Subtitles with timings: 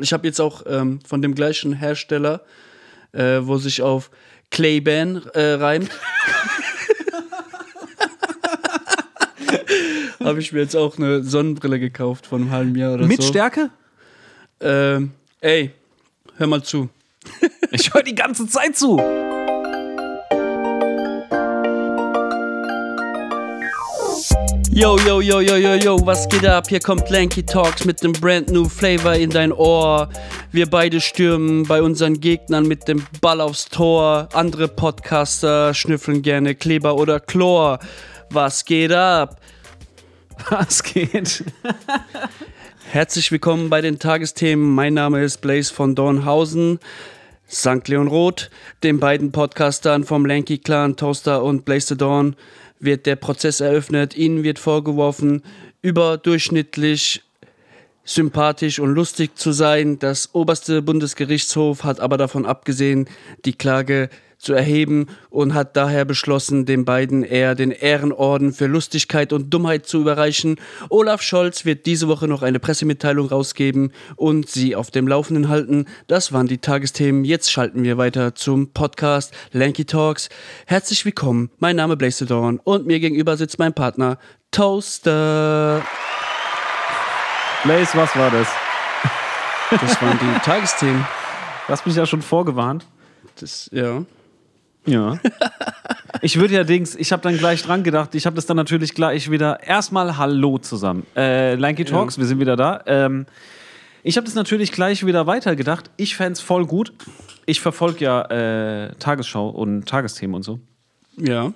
[0.00, 2.40] Ich habe jetzt auch ähm, von dem gleichen Hersteller,
[3.12, 4.10] äh, wo sich auf
[4.50, 5.90] Clayban äh, reimt.
[10.20, 13.28] habe ich mir jetzt auch eine Sonnenbrille gekauft von einem halben Jahr oder Mit so.
[13.28, 13.70] Stärke?
[14.60, 15.70] Ähm, ey,
[16.36, 16.88] hör mal zu.
[17.70, 19.00] Ich höre die ganze Zeit zu.
[24.74, 26.68] Yo, yo, yo, yo, yo, yo, was geht ab?
[26.68, 30.08] Hier kommt Lanky Talks mit dem brand new Flavor in dein Ohr.
[30.50, 34.28] Wir beide stürmen bei unseren Gegnern mit dem Ball aufs Tor.
[34.32, 37.78] Andere Podcaster schnüffeln gerne Kleber oder Chlor.
[38.30, 39.40] Was geht ab?
[40.50, 41.44] Was geht?
[42.90, 44.74] Herzlich willkommen bei den Tagesthemen.
[44.74, 46.80] Mein Name ist Blaze von Dornhausen.
[47.48, 47.86] St.
[47.86, 48.50] Leon Roth,
[48.82, 52.34] den beiden Podcastern vom Lanky Clan, Toaster und Blaze the Dawn,
[52.84, 54.16] wird der Prozess eröffnet.
[54.16, 55.42] Ihnen wird vorgeworfen,
[55.82, 57.22] überdurchschnittlich
[58.04, 59.98] sympathisch und lustig zu sein.
[59.98, 63.08] Das oberste Bundesgerichtshof hat aber davon abgesehen,
[63.44, 64.10] die Klage
[64.44, 69.86] zu erheben und hat daher beschlossen, den beiden eher den Ehrenorden für Lustigkeit und Dummheit
[69.86, 70.56] zu überreichen.
[70.90, 75.86] Olaf Scholz wird diese Woche noch eine Pressemitteilung rausgeben und sie auf dem Laufenden halten.
[76.06, 77.24] Das waren die Tagesthemen.
[77.24, 80.28] Jetzt schalten wir weiter zum Podcast Lanky Talks.
[80.66, 81.50] Herzlich willkommen.
[81.58, 84.18] Mein Name Blaze Dawn und mir gegenüber sitzt mein Partner
[84.50, 85.82] Toaster.
[87.64, 88.48] Blaze, was war das?
[89.70, 91.06] Das waren die Tagesthemen.
[91.66, 92.86] Du hast mich ja schon vorgewarnt.
[93.40, 94.04] Das, ja.
[94.86, 95.18] Ja.
[96.22, 98.94] Ich würde ja Dings, ich habe dann gleich dran gedacht, ich habe das dann natürlich
[98.94, 99.62] gleich wieder.
[99.62, 101.06] Erstmal Hallo zusammen.
[101.14, 102.82] Äh, Lanky Talks, wir sind wieder da.
[102.86, 103.26] Ähm,
[104.02, 105.90] ich habe das natürlich gleich wieder weitergedacht.
[105.98, 106.94] Ich fände es voll gut.
[107.44, 110.60] Ich verfolge ja äh, Tagesschau und Tagesthemen und so.
[111.18, 111.52] Ja.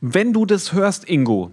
[0.00, 1.50] Wenn du das hörst, Ingo,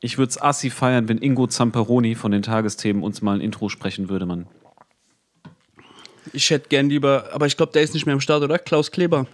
[0.00, 3.68] ich würde es assi feiern, wenn Ingo Zamperoni von den Tagesthemen uns mal ein Intro
[3.68, 4.46] sprechen würde, Mann.
[6.32, 8.58] Ich hätte gern lieber, aber ich glaube, der ist nicht mehr am Start, oder?
[8.58, 9.26] Klaus Kleber.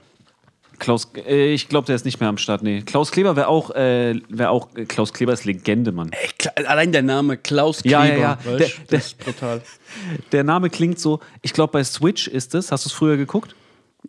[0.79, 2.63] Klaus, äh, ich glaube, der ist nicht mehr am Start.
[2.63, 2.83] Nee.
[2.83, 6.11] Klaus Kleber wäre auch, äh, wär auch, äh, Klaus Kleber ist Legende, Mann.
[6.13, 8.19] Ey, Kla- allein der Name Klaus Ja, Kleber.
[8.19, 8.39] ja, ja.
[8.45, 9.63] weißt Der- der- das ist brutal.
[10.33, 12.73] Der Name klingt so, ich glaube, bei Switch ist es.
[12.73, 13.55] Hast du es früher geguckt?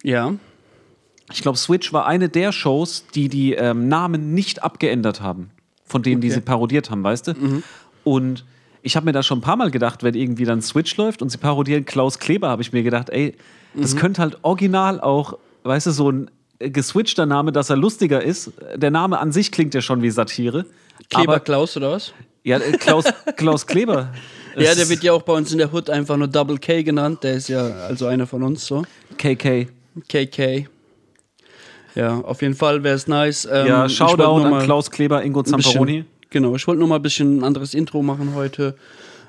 [0.01, 0.33] Ja.
[1.31, 5.51] Ich glaube, Switch war eine der Shows, die die ähm, Namen nicht abgeändert haben,
[5.85, 6.35] von denen, die Okay.
[6.35, 7.63] sie parodiert haben, weißt du?
[8.03, 8.45] Und
[8.81, 11.29] ich habe mir da schon ein paar Mal gedacht, wenn irgendwie dann Switch läuft und
[11.29, 13.35] sie parodieren Klaus Kleber, habe ich mir gedacht, ey,
[13.73, 16.29] das könnte halt original auch, weißt du, so ein
[16.69, 18.51] geswitchter Name, dass er lustiger ist.
[18.75, 20.65] Der Name an sich klingt ja schon wie Satire.
[21.09, 22.13] Kleber Klaus oder was?
[22.43, 23.05] ja, äh, Klaus,
[23.37, 24.09] Klaus Kleber.
[24.55, 27.23] Ja, der wird ja auch bei uns in der Hood einfach nur Double K genannt.
[27.23, 28.83] Der ist ja also einer von uns so.
[29.17, 29.67] KK.
[30.07, 30.67] KK.
[31.95, 33.47] Ja, auf jeden Fall wäre es nice.
[33.51, 36.05] Ähm, Ja, Shoutout an Klaus Kleber, Ingo Zamperoni.
[36.29, 38.75] Genau, ich wollte noch mal ein bisschen ein anderes Intro machen heute.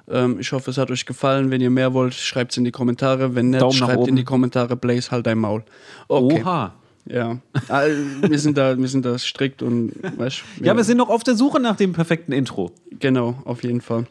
[0.08, 1.50] Ähm, ich hoffe, es hat euch gefallen.
[1.50, 3.34] Wenn ihr mehr wollt, schreibt es in die Kommentare.
[3.34, 5.64] Wenn nicht, Daumen schreibt in die Kommentare, Blaze, halt dein Maul.
[6.08, 6.42] Okay.
[6.42, 6.74] Oha.
[7.06, 7.38] Ja.
[7.68, 7.84] Ah,
[8.22, 11.34] wir, sind da, wir sind da strikt und weißt, Ja, wir sind noch auf der
[11.34, 12.72] Suche nach dem perfekten Intro.
[12.98, 14.06] Genau, auf jeden Fall.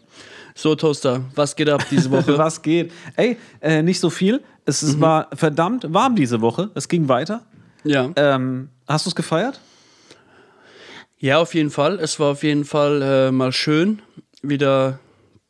[0.55, 2.37] So, Toaster, was geht ab diese Woche?
[2.37, 2.91] Was geht?
[3.15, 4.41] Ey, äh, nicht so viel.
[4.65, 6.69] Es ist- war verdammt warm diese Woche.
[6.75, 7.41] Es ging weiter.
[7.83, 8.11] ja.
[8.15, 9.59] Ähm, hast du es gefeiert?
[11.17, 11.99] ja, auf jeden Fall.
[11.99, 14.01] Es war auf jeden Fall äh, mal schön,
[14.41, 14.99] wieder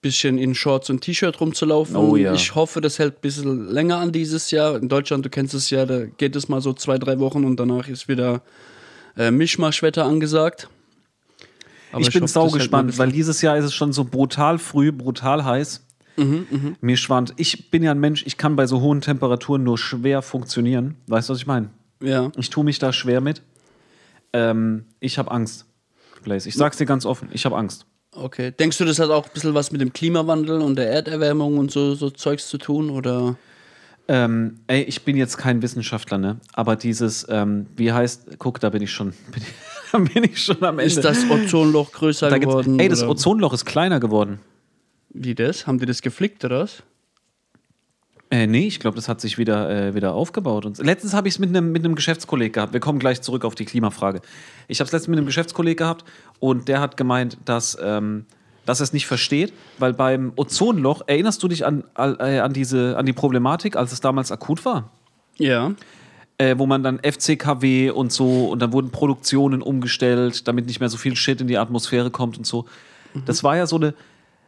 [0.03, 1.95] bisschen in Shorts und T-Shirt rumzulaufen.
[1.95, 2.33] Oh ja.
[2.33, 4.75] Ich hoffe, das hält ein bisschen länger an dieses Jahr.
[4.75, 7.59] In Deutschland, du kennst es ja, da geht es mal so zwei, drei Wochen und
[7.59, 8.43] danach ist wieder
[9.17, 10.69] äh, Mischmaschwetter angesagt.
[11.91, 14.91] Aber ich bin hoffe, sau gespannt, weil dieses Jahr ist es schon so brutal früh,
[14.91, 15.85] brutal heiß.
[16.17, 17.33] Mhm, Mir schwant.
[17.37, 20.95] Ich bin ja ein Mensch, ich kann bei so hohen Temperaturen nur schwer funktionieren.
[21.07, 21.69] Weißt du, was ich meine?
[22.01, 22.31] Ja.
[22.37, 23.41] Ich tue mich da schwer mit.
[24.31, 25.65] Ähm, ich habe Angst,
[26.23, 26.49] Blaze.
[26.49, 27.85] Ich sag's dir ganz offen, ich habe Angst.
[28.15, 28.51] Okay.
[28.51, 31.71] Denkst du, das hat auch ein bisschen was mit dem Klimawandel und der Erderwärmung und
[31.71, 32.89] so, so Zeugs zu tun?
[32.89, 33.35] Oder?
[34.07, 36.37] Ähm, ey, ich bin jetzt kein Wissenschaftler, ne?
[36.53, 40.43] Aber dieses, ähm, wie heißt, guck, da bin ich schon, bin ich, da bin ich
[40.43, 40.93] schon am Ende.
[40.93, 42.79] Ist das Ozonloch größer da geworden?
[42.79, 44.39] ey, das oder Ozonloch ist kleiner geworden.
[45.09, 45.67] Wie das?
[45.67, 46.83] Haben die das geflickt oder was?
[48.33, 50.65] Äh, nee, ich glaube, das hat sich wieder, äh, wieder aufgebaut.
[50.65, 52.73] Und letztens habe ich es mit einem mit Geschäftskolleg gehabt.
[52.73, 54.21] Wir kommen gleich zurück auf die Klimafrage.
[54.67, 56.03] Ich habe es letztens mit einem Geschäftskolleg gehabt
[56.39, 58.25] und der hat gemeint, dass, ähm,
[58.65, 62.97] dass er es nicht versteht, weil beim Ozonloch, erinnerst du dich an, äh, an, diese,
[62.97, 64.89] an die Problematik, als es damals akut war?
[65.37, 65.73] Ja.
[66.39, 70.89] Äh, wo man dann FCKW und so und dann wurden Produktionen umgestellt, damit nicht mehr
[70.89, 72.65] so viel Shit in die Atmosphäre kommt und so.
[73.27, 73.93] Das war ja so eine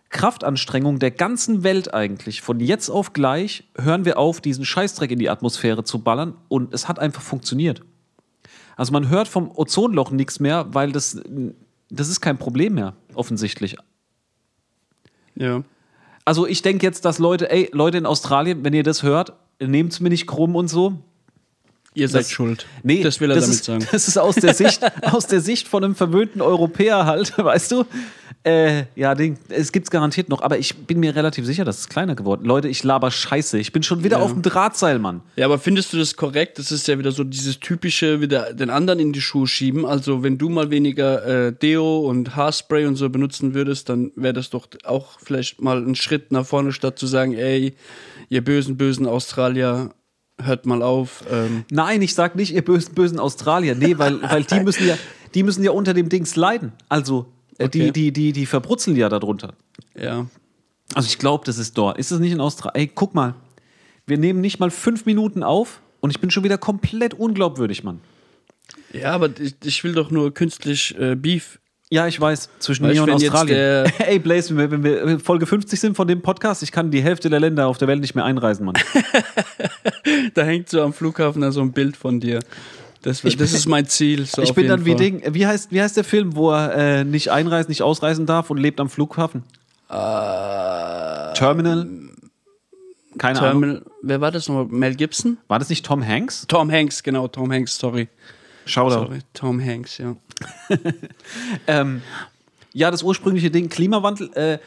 [0.10, 2.42] Kraftanstrengung der ganzen Welt eigentlich.
[2.42, 6.74] Von jetzt auf gleich hören wir auf, diesen Scheißdreck in die Atmosphäre zu ballern und
[6.74, 7.82] es hat einfach funktioniert.
[8.78, 11.22] Also man hört vom Ozonloch nichts mehr, weil das,
[11.90, 13.78] das ist kein Problem mehr, offensichtlich.
[15.36, 15.64] Ja.
[16.24, 19.92] Also ich denke jetzt, dass Leute, ey, Leute in Australien, wenn ihr das hört, nehmt
[19.94, 21.00] es mir nicht krumm und so.
[21.94, 22.66] Ihr seid Das- schuld.
[22.84, 23.88] Nee, das will er damit ist, sagen.
[23.92, 24.82] Das ist aus der Sicht,
[25.14, 27.86] aus der Sicht von einem verwöhnten Europäer halt, weißt du?
[28.46, 31.90] Äh, ja, den, es gibt's garantiert noch, aber ich bin mir relativ sicher, dass es
[31.90, 32.46] kleiner geworden.
[32.46, 33.58] Leute, ich laber Scheiße.
[33.58, 34.24] Ich bin schon wieder Ja.
[34.24, 35.22] auf dem Drahtseil, Mann.
[35.36, 36.60] Ja, aber findest du das korrekt?
[36.60, 39.84] Das ist ja wieder so dieses typische, wieder den anderen in die Schuhe schieben.
[39.84, 44.34] Also, wenn du mal weniger äh, Deo und Haarspray und so benutzen würdest, dann wäre
[44.34, 47.74] das doch auch vielleicht mal ein Schritt nach vorne, statt zu sagen, ey,
[48.30, 49.90] ihr bösen, bösen Australier,
[50.40, 51.24] hört mal auf.
[51.32, 53.74] Ähm, Nein, ich sag nicht, ihr bösen, bösen Australier.
[53.74, 54.98] Nee, weil, weil die müssen ja,
[55.34, 56.74] die müssen ja unter dem Dings leiden.
[56.90, 57.26] Also,
[57.60, 57.70] Okay.
[57.70, 59.54] die, die, die, die verbrutzeln ja darunter.
[60.00, 60.28] ja.
[60.94, 61.98] Also ich glaube, das ist dort.
[61.98, 62.76] Ist es nicht in Australien?
[62.76, 63.34] Ey, guck mal.
[64.06, 68.02] Wir nehmen nicht mal fünf Minuten auf und ich bin schon wieder komplett unglaubwürdig, Mann.
[68.94, 71.60] Ja, aber ich, ich will doch nur künstlich äh, Beef.
[71.90, 72.50] Ja, ich weiß.
[72.60, 73.92] Zwischen mir und Australien.
[74.00, 77.02] Ey, Blaze, wenn wir, wenn wir Folge 50 sind von dem Podcast, ich kann die
[77.02, 78.76] Hälfte der Länder auf der Welt nicht mehr einreisen, Mann.
[80.36, 82.40] Da hängt so am Flughafen da so ein Bild von dir.
[83.06, 84.26] Das, das ist mein Ziel.
[84.26, 84.96] So ich bin dann wie.
[84.96, 85.22] Ding.
[85.32, 88.58] Wie heißt, wie heißt der Film, wo er äh, nicht einreisen, nicht ausreisen darf und
[88.58, 89.44] lebt am Flughafen?
[89.88, 91.88] Terminal?
[93.20, 93.62] Keine Ahnung.
[93.62, 94.66] Terminal, wer war das nochmal?
[94.66, 95.38] Mel Gibson?
[95.48, 96.48] War das nicht Tom Hanks?
[96.48, 98.08] Tom Hanks, genau, Tom Hanks, sorry.
[98.66, 99.06] Shoutout.
[99.06, 100.16] Sorry, Tom Hanks, ja.
[101.68, 102.02] Ähm,
[102.74, 104.34] ja, das ursprüngliche Ding, Klimawandel.
[104.34, 104.58] Äh,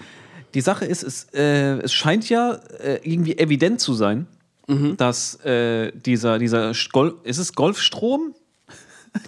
[0.55, 4.29] die Sache ist, es, äh, es scheint ja äh, irgendwie evident zu sein,
[4.69, 4.97] Mhm.
[4.97, 8.35] dass äh, dieser, dieser Golf, ist es Golfstrom?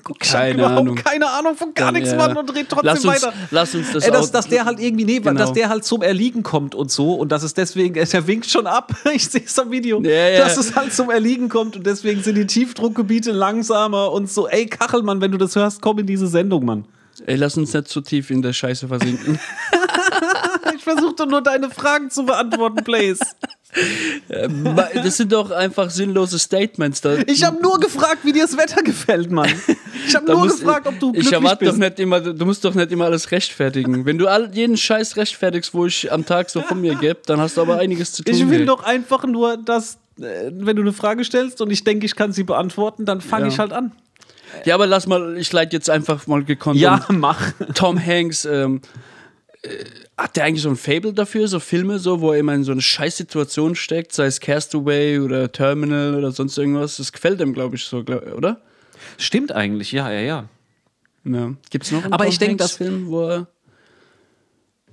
[0.04, 0.94] Guck, Keine überhaupt Ahnung.
[0.96, 2.16] keine Ahnung von gar nichts, ja.
[2.18, 3.32] Mann, und dreht trotzdem Lass uns- weiter.
[3.50, 5.32] lass uns das Ey, dass, dass der halt irgendwie, nee, Genau.
[5.40, 8.46] dass der halt zum Erliegen kommt und so und dass es deswegen, äh, der winkt
[8.50, 10.38] schon ab, ich sehe es am Video, Ja, ja.
[10.44, 14.46] dass es halt zum Erliegen kommt und deswegen sind die Tiefdruckgebiete langsamer und so.
[14.46, 16.84] Ey, Kachelmann, wenn du das hörst, komm in diese Sendung, Mann.
[17.26, 19.38] Ey, lass uns nicht zu tief in der Scheiße versinken.
[20.76, 23.20] Ich versuche doch nur deine Fragen zu beantworten, Blaze.
[24.94, 27.00] Das sind doch einfach sinnlose Statements.
[27.00, 29.48] Da, Ich habe nur gefragt, wie dir das Wetter gefällt, Mann.
[30.06, 31.72] Ich habe nur muss- gefragt, ob du Ich glücklich erwarte bist.
[31.72, 34.04] doch nicht immer, du musst doch nicht immer alles rechtfertigen.
[34.06, 37.40] Wenn du all, jeden Scheiß rechtfertigst, wo ich am Tag so von mir gebe, dann
[37.40, 38.34] hast du aber einiges zu tun.
[38.34, 38.66] ich will ey.
[38.66, 42.32] doch einfach nur, dass, äh, wenn du eine Frage stellst und ich denke, ich kann
[42.32, 43.52] sie beantworten, dann fange Ja.
[43.52, 43.92] ich halt an.
[44.64, 46.78] Ja, aber lass mal, ich leite jetzt einfach mal gekonnt.
[46.80, 47.52] Ja, mach.
[47.74, 48.80] Tom Hanks, ähm,
[49.62, 49.68] äh,
[50.22, 52.72] hat der eigentlich so ein Fable dafür, so Filme, so, wo er immer in so
[52.72, 56.96] eine Scheißsituation steckt, sei es Castaway oder Terminal oder sonst irgendwas.
[56.98, 58.60] Das gefällt ihm, glaube ich, so, oder?
[59.18, 60.48] Stimmt eigentlich, ja, ja, ja.
[61.24, 61.54] Ja.
[61.70, 63.46] Gibt es noch einen Aber Tom ich denk, Hanks dass- Film, wo er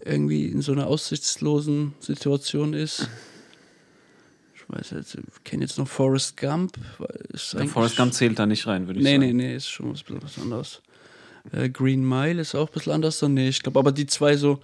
[0.04, 3.10] irgendwie in so einer aussichtslosen Situation ist?
[4.56, 6.78] Ich weiß jetzt, ich kenne jetzt noch Forrest Gump.
[7.54, 9.22] Der Forrest Gump zählt da nicht rein, würde ich Nee, sagen.
[9.22, 10.82] nee, nee, ist schon was anderes.
[11.54, 13.20] Äh, Green Mile ist auch ein bisschen anders.
[13.20, 14.60] So, nee, ich glaube, aber die zwei so.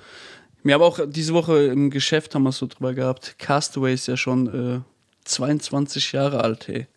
[0.63, 3.35] Wir haben auch diese Woche im Geschäft haben wir es so drüber gehabt.
[3.37, 4.79] Castaway ist ja schon äh,
[5.25, 6.87] 22 Jahre alt, hey.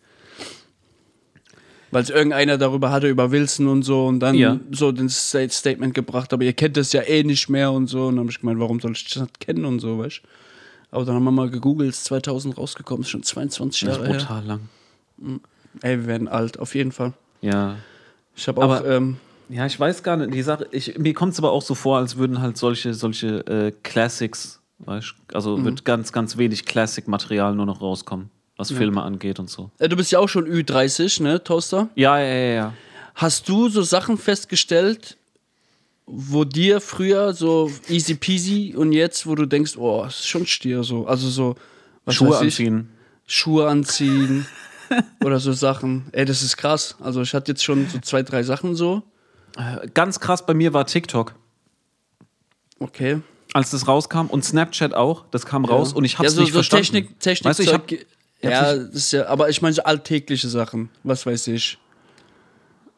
[1.90, 4.58] Weil es irgendeiner darüber hatte, über Wilson und so und dann Ja.
[4.72, 8.06] so den Sta- Statement gebracht, aber ihr kennt das ja eh nicht mehr und so.
[8.06, 10.20] Und dann habe ich gemeint, warum soll ich das nicht kennen und so, weißt
[10.90, 14.08] Aber dann haben wir mal gegoogelt, ist 2000 rausgekommen, ist schon 22 Das ist Jahre
[14.12, 14.18] her.
[14.18, 15.40] brutal lang.
[15.82, 17.12] Ey, wir werden alt, auf jeden Fall.
[17.40, 17.76] Ja.
[18.34, 19.16] Ich habe auch, ähm,
[19.48, 20.34] Ja, ich weiß gar nicht.
[20.34, 23.46] Die Sache, ich, mir kommt es aber auch so vor, als würden halt solche, solche
[23.46, 29.38] äh, Classics, weißt, also wird ganz, ganz wenig Classic-Material nur noch rauskommen, was Filme angeht
[29.38, 29.70] und so.
[29.78, 31.88] Äh, Du bist ja auch schon Ü30, ne, Toaster?
[31.94, 32.72] Ja, ja, ja, ja.
[33.14, 35.16] Hast du so Sachen festgestellt,
[36.06, 40.82] wo dir früher so easy peasy und jetzt, wo du denkst, oh, ist schon Stier
[40.84, 41.06] so.
[41.06, 41.56] Also so,
[42.04, 42.88] was Schuhe anziehen.
[43.26, 44.46] Schuhe anziehen
[45.24, 46.06] oder so Sachen.
[46.12, 46.96] Ey, das ist krass.
[47.00, 49.02] Also ich hatte jetzt schon so zwei, drei Sachen so.
[49.56, 51.34] Äh, Ganz krass bei mir war TikTok.
[52.78, 53.20] Okay.
[53.52, 56.50] Als das rauskam und Snapchat auch, das kam raus und ich hab's ja, so, nicht
[56.50, 56.84] so verstanden.
[56.84, 57.90] Technik, Technik weißt du, ich hab,
[58.42, 60.90] ja, das ist ja, aber ich meine so alltägliche Sachen.
[61.04, 61.78] Was weiß ich.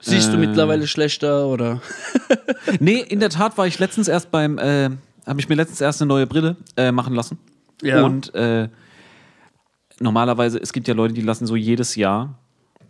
[0.00, 0.40] Siehst du Äh.
[0.40, 1.80] mittlerweile schlechter oder?
[2.80, 4.90] nee, in der Tat war ich letztens erst beim, äh,
[5.26, 7.38] habe ich mir letztens erst eine neue Brille äh, machen lassen.
[7.82, 8.04] Ja.
[8.04, 8.68] Und äh,
[10.00, 12.38] normalerweise, es gibt ja Leute, die lassen so jedes Jahr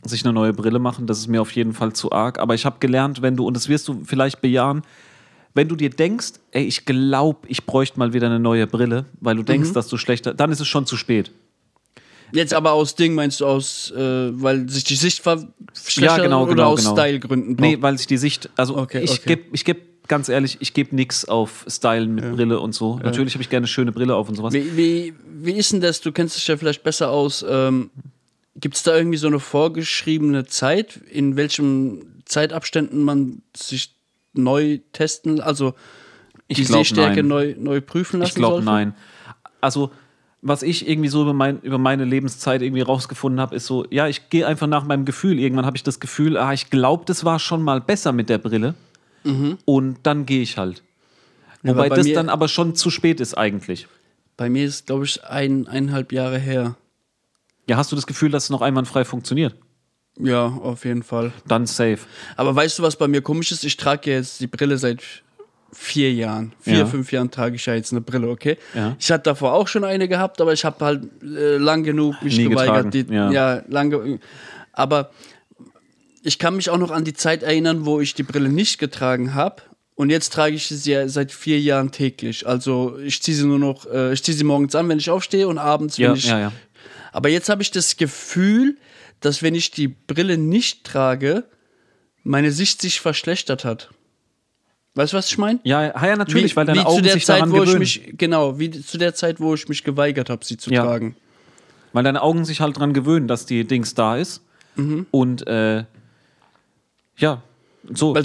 [0.04, 1.06] sich eine neue Brille machen.
[1.06, 2.38] Das ist mir auf jeden Fall zu arg.
[2.38, 4.82] Aber ich habe gelernt, wenn du, und das wirst du vielleicht bejahen,
[5.54, 9.34] wenn du dir denkst, ey, ich glaube, ich bräuchte mal wieder eine neue Brille, weil
[9.36, 9.46] du Mhm.
[9.46, 11.32] denkst, dass du schlechter, dann ist es schon zu spät.
[12.30, 16.42] Jetzt aber aus Ding meinst du aus, äh, weil sich die Sicht verschlechtert Ja, genau,
[16.42, 16.92] oder genau, aus genau.
[16.92, 17.56] Stylegründen?
[17.58, 19.22] Nee, weil sich die Sicht, also Okay, ich okay.
[19.36, 22.98] gebe, ich geb, ganz ehrlich, ich gebe nichts auf Stylen mit Brille und so.
[23.02, 24.52] Natürlich habe ich gerne schöne Brille auf und sowas.
[24.52, 26.02] Wie, wie, wie ist denn das?
[26.02, 27.44] Du kennst dich ja vielleicht besser aus.
[27.48, 27.90] Ähm,
[28.60, 33.94] Gibt es da irgendwie so eine vorgeschriebene Zeit, in welchen Zeitabständen man sich
[34.32, 35.74] neu testen, also
[36.50, 37.28] die glaub, Sehstärke nein.
[37.28, 38.66] neu, neu prüfen lassen Ich glaube, sollte?
[38.66, 38.94] nein.
[39.60, 39.90] also
[40.40, 44.06] was ich irgendwie so über, mein, über meine Lebenszeit irgendwie rausgefunden habe, ist so, ja,
[44.06, 45.38] ich gehe einfach nach meinem Gefühl.
[45.38, 48.38] Irgendwann habe ich das Gefühl, ah, ich glaube, das war schon mal besser mit der
[48.38, 48.74] Brille.
[49.64, 50.84] Und dann gehe ich halt.
[51.62, 53.88] Ja, Wobei das dann aber schon zu spät ist eigentlich.
[54.36, 56.76] Bei mir ist, glaube ich, ein, eineinhalb Jahre her.
[57.68, 59.54] Ja, hast du das Gefühl, dass es noch einwandfrei funktioniert?
[60.18, 61.32] Ja, auf jeden Fall.
[61.46, 61.98] Dann safe.
[62.36, 63.62] Aber weißt du, was bei mir komisch ist?
[63.64, 65.02] Ich trage jetzt die Brille seit
[65.72, 66.54] vier Jahren.
[66.60, 66.86] Vier, Ja.
[66.86, 68.56] fünf Jahren trage ich ja jetzt eine Brille, okay?
[68.74, 68.96] Ja.
[68.98, 72.36] Ich hatte davor auch schon eine gehabt, aber ich habe halt äh, lang genug mich
[72.38, 72.92] Nie geweigert.
[72.94, 73.30] Die, ja.
[73.30, 73.62] ja.
[73.68, 74.18] lange.
[74.72, 75.10] Aber
[76.24, 79.34] ich kann mich auch noch an die Zeit erinnern, wo ich die Brille nicht getragen
[79.34, 79.62] habe.
[79.94, 82.46] Und jetzt trage ich sie ja seit vier Jahren täglich.
[82.46, 85.48] Also ich ziehe sie nur noch, äh, ich ziehe sie morgens an, wenn ich aufstehe
[85.48, 86.26] und abends, wenn Ja, ich.
[86.26, 86.52] ja, ja.
[87.12, 88.76] Aber jetzt habe ich das Gefühl,
[89.20, 91.44] dass wenn ich die Brille nicht trage,
[92.22, 93.90] meine Sicht sich verschlechtert hat.
[94.94, 95.60] Weißt du, was ich meine?
[95.62, 97.60] Ja, ja, natürlich, wie, weil deine wie Augen zu der sich Zeit, daran wo ich
[97.62, 97.78] gewöhnen.
[97.78, 100.82] mich genau, wie zu der Zeit, wo ich mich geweigert habe, sie zu Ja.
[100.82, 101.14] tragen.
[101.92, 104.42] Weil deine Augen sich halt dran gewöhnen, dass die Dings da ist.
[104.76, 105.06] Mhm.
[105.10, 105.84] Und äh,
[107.16, 107.42] ja,
[107.90, 108.14] so.
[108.14, 108.24] Weil,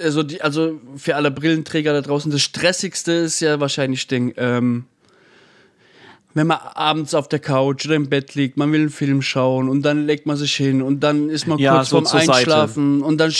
[0.00, 4.86] also, die, also für alle Brillenträger da draußen, das Stressigste ist ja wahrscheinlich Ding, ähm,
[6.34, 9.68] wenn man abends auf der Couch oder im Bett liegt, man will einen Film schauen
[9.68, 12.20] und dann legt man sich hin und dann ist man Ja, kurz so vorm zur
[12.20, 12.32] Seite.
[12.32, 13.32] Einschlafen und dann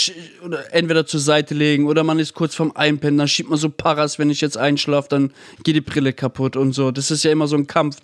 [0.71, 4.19] entweder zur Seite legen oder man ist kurz vorm Einpennen, dann schiebt man so Paras,
[4.19, 5.31] wenn ich jetzt einschlafe, dann
[5.63, 6.91] geht die Brille kaputt und so.
[6.91, 7.97] Das ist ja immer so ein Kampf,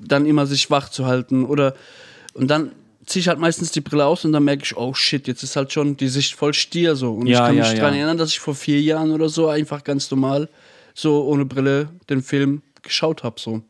[0.00, 1.74] dann immer sich wach zu halten oder
[2.32, 2.72] und dann
[3.06, 5.56] ziehe ich halt meistens die Brille aus und dann merke ich, oh shit, jetzt ist
[5.56, 7.12] halt schon die Sicht voll stier so.
[7.14, 8.00] Und Ja, ich kann mich ja, daran ja.
[8.00, 10.48] erinnern, dass ich vor vier Jahren oder so einfach ganz normal
[10.94, 13.62] so ohne Brille den Film geschaut habe so.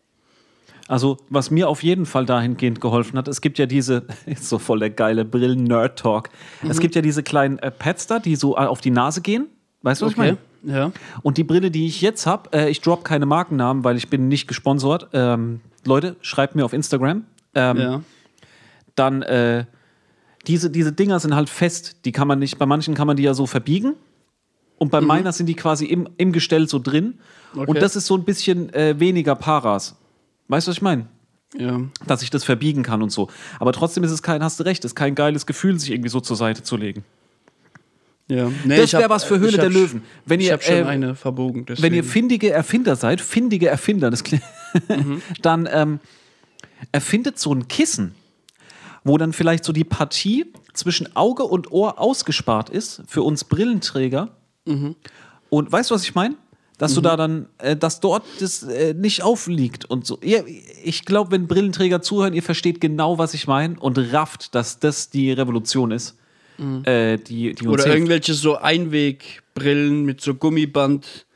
[0.88, 4.05] Also, was mir auf jeden Fall dahingehend geholfen hat, es gibt ja diese,
[4.40, 6.31] so voll der geile Brillen-Nerd-Talk.
[6.62, 6.71] Mhm.
[6.71, 9.47] Es gibt ja diese kleinen äh, Pads da, die so äh, auf die Nase gehen.
[9.83, 10.38] Weißt du, was ich meine?
[10.62, 10.93] Ja.
[11.23, 14.28] Und die Brille, die ich jetzt habe, äh, ich drop keine Markennamen, weil ich bin
[14.28, 15.09] nicht gesponsert.
[15.12, 17.25] Ähm, Leute, schreibt mir auf Instagram.
[17.55, 18.02] Ähm, Ja.
[18.95, 19.64] Dann, äh,
[20.47, 22.05] diese, diese Dinger sind halt fest.
[22.05, 23.95] Die kann man nicht, bei manchen kann man die ja so verbiegen.
[24.78, 27.19] Und bei meiner sind die quasi im, im Gestell so drin.
[27.55, 27.81] Und Okay.
[27.81, 29.97] das ist so ein bisschen äh, weniger Paras.
[30.49, 31.07] Weißt du, was ich meine?
[31.57, 31.81] Ja.
[32.07, 33.29] Dass ich das verbiegen kann und so.
[33.61, 36.21] Aber trotzdem ist es kein, hast du recht, ist kein geiles Gefühl, sich irgendwie so
[36.21, 37.05] zur Seite zu legen.
[38.29, 38.50] Ja.
[38.65, 40.03] Nee, Das ich hab- wär was für Höhle hab der Löwen.
[40.25, 41.65] Wenn ich ihr, habe schon äh, eine verbogen.
[41.67, 41.83] Deswegen.
[41.85, 44.43] Wenn ihr findige Erfinder seid, findige Erfinder, das klingt,
[45.43, 46.00] dann ähm,
[46.93, 48.15] erfindet so ein Kissen,
[49.05, 54.31] wo dann vielleicht so die Partie zwischen Auge und Ohr ausgespart ist für uns Brillenträger.
[55.49, 56.35] Und weißt du, was ich meine?
[56.78, 60.18] Dass du da dann, äh, dass dort das äh, nicht aufliegt und so.
[60.21, 60.45] Ihr,
[60.85, 65.09] ich glaube, wenn Brillenträger zuhören, ihr versteht genau, was ich meine und rafft, dass das
[65.09, 66.18] die Revolution ist,
[66.85, 67.97] äh, die, die Oder hilft.
[67.97, 71.26] irgendwelche so Einwegbrillen mit so Gummiband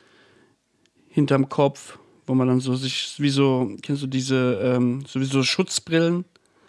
[1.09, 6.25] hinterm Kopf, wo man dann so sich, wie so, kennst du diese, ähm, sowieso Schutzbrillen?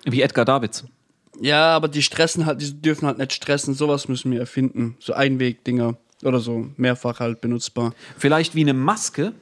[0.06, 0.86] Wie Edgar Davids.
[1.40, 3.74] Ja, aber die stressen halt, die dürfen halt nicht stressen.
[3.74, 4.96] Sowas müssen wir erfinden.
[5.00, 7.94] So Einwegdinger oder so, mehrfach halt benutzbar.
[8.18, 9.34] vielleicht wie eine Maske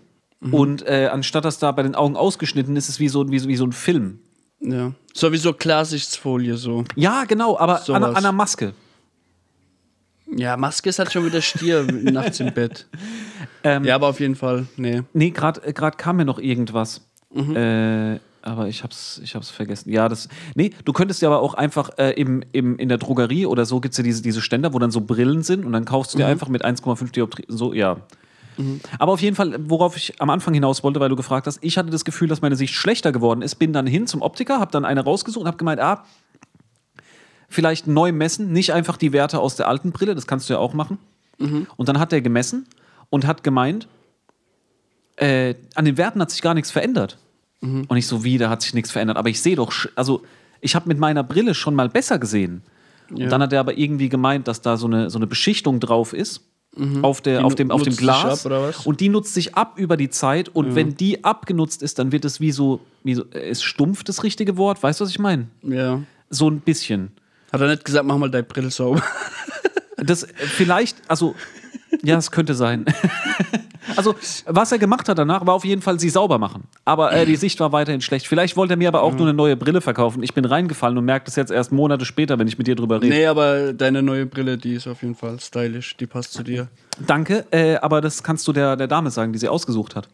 [0.52, 3.40] und äh, anstatt dass da bei den Augen ausgeschnitten ist, ist es wie so, wie,
[3.40, 4.20] so- wie so ein Film.
[4.62, 4.94] Ja.
[5.14, 6.84] Sowieso Klarsichtfolie so.
[6.96, 8.04] Ja, genau, aber an, Sowas.
[8.04, 8.74] an einer Maske.
[10.36, 12.86] Ja, Maske ist halt schon wieder Stier nachts im Bett.
[13.64, 15.02] Ähm, Ja, aber auf jeden Fall, nee.
[15.14, 17.02] Nee, gerade grad kam mir noch irgendwas.
[17.34, 17.56] Mhm.
[17.56, 19.90] Äh, aber ich hab's, ich hab's vergessen.
[19.92, 20.30] Ja, das.
[20.56, 23.80] Nee, du könntest ja aber auch einfach äh, im, im, in der Drogerie oder so
[23.80, 26.18] gibt es ja diese, diese Ständer, wo dann so Brillen sind und dann kaufst du
[26.18, 26.22] Mhm.
[26.22, 27.48] dir einfach mit 1,5 Dioptrien.
[27.58, 27.98] So, ja.
[28.98, 31.78] Aber auf jeden Fall, worauf ich am Anfang hinaus wollte, weil du gefragt hast, ich
[31.78, 34.70] hatte das Gefühl, dass meine Sicht schlechter geworden ist, bin dann hin zum Optiker, habe
[34.72, 36.04] dann eine rausgesucht und habe gemeint, ah,
[37.48, 40.60] vielleicht neu messen, nicht einfach die Werte aus der alten Brille, das kannst du ja
[40.60, 40.98] auch machen.
[41.78, 42.68] Und dann hat der gemessen
[43.10, 43.88] und hat gemeint,
[45.16, 47.18] äh, an den Werten hat sich gar nichts verändert.
[47.62, 49.18] Und ich so, wie, da hat sich nichts verändert.
[49.18, 50.24] Aber ich sehe doch, also
[50.62, 52.62] ich habe mit meiner Brille schon mal besser gesehen.
[53.10, 53.26] Ja.
[53.26, 56.14] Und dann hat er aber irgendwie gemeint, dass da so eine, so eine Beschichtung drauf
[56.14, 56.46] ist.
[57.02, 58.46] Auf, der, auf, dem, auf dem Glas.
[58.46, 58.86] ab?
[58.86, 60.50] Und die nutzt sich ab über die Zeit.
[60.50, 64.04] Und wenn die abgenutzt ist, dann wird es wie so, wie so, äh, ist stumpf
[64.04, 64.82] das richtige Wort?
[64.82, 65.48] Weißt du, was ich meine?
[65.64, 66.02] Ja.
[66.30, 67.12] So ein bisschen.
[67.52, 69.04] Hat er nicht gesagt, mach mal deine Brille sauber.
[69.98, 71.36] Das äh, vielleicht, also,
[72.04, 72.86] ja, es könnte sein.
[73.96, 74.16] also,
[74.46, 76.64] was er gemacht hat danach, war auf jeden Fall sie sauber machen.
[76.86, 78.28] Aber äh, die Sicht war weiterhin schlecht.
[78.28, 80.24] Vielleicht wollte er mir aber auch nur eine neue Brille verkaufen.
[80.24, 83.02] Ich bin reingefallen und merke das jetzt erst Monate später, wenn ich mit dir drüber
[83.02, 83.14] rede.
[83.14, 85.96] nee, aber deine neue Brille, die ist auf jeden Fall stylisch.
[85.98, 86.68] Die passt zu dir.
[87.06, 90.08] Danke, äh, aber das kannst du der, der Dame sagen, die sie ausgesucht hat.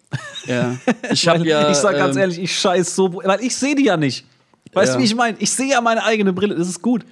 [0.46, 0.76] Ja.
[1.12, 1.70] Ich habe ja.
[1.70, 4.26] ich sag ganz ähm, ehrlich, ich scheiß so, weil ich sehe die ja nicht.
[4.74, 4.96] Weißt Ja.
[4.96, 5.38] du, wie ich meine?
[5.40, 7.06] Ich sehe ja meine eigene Brille, das ist gut.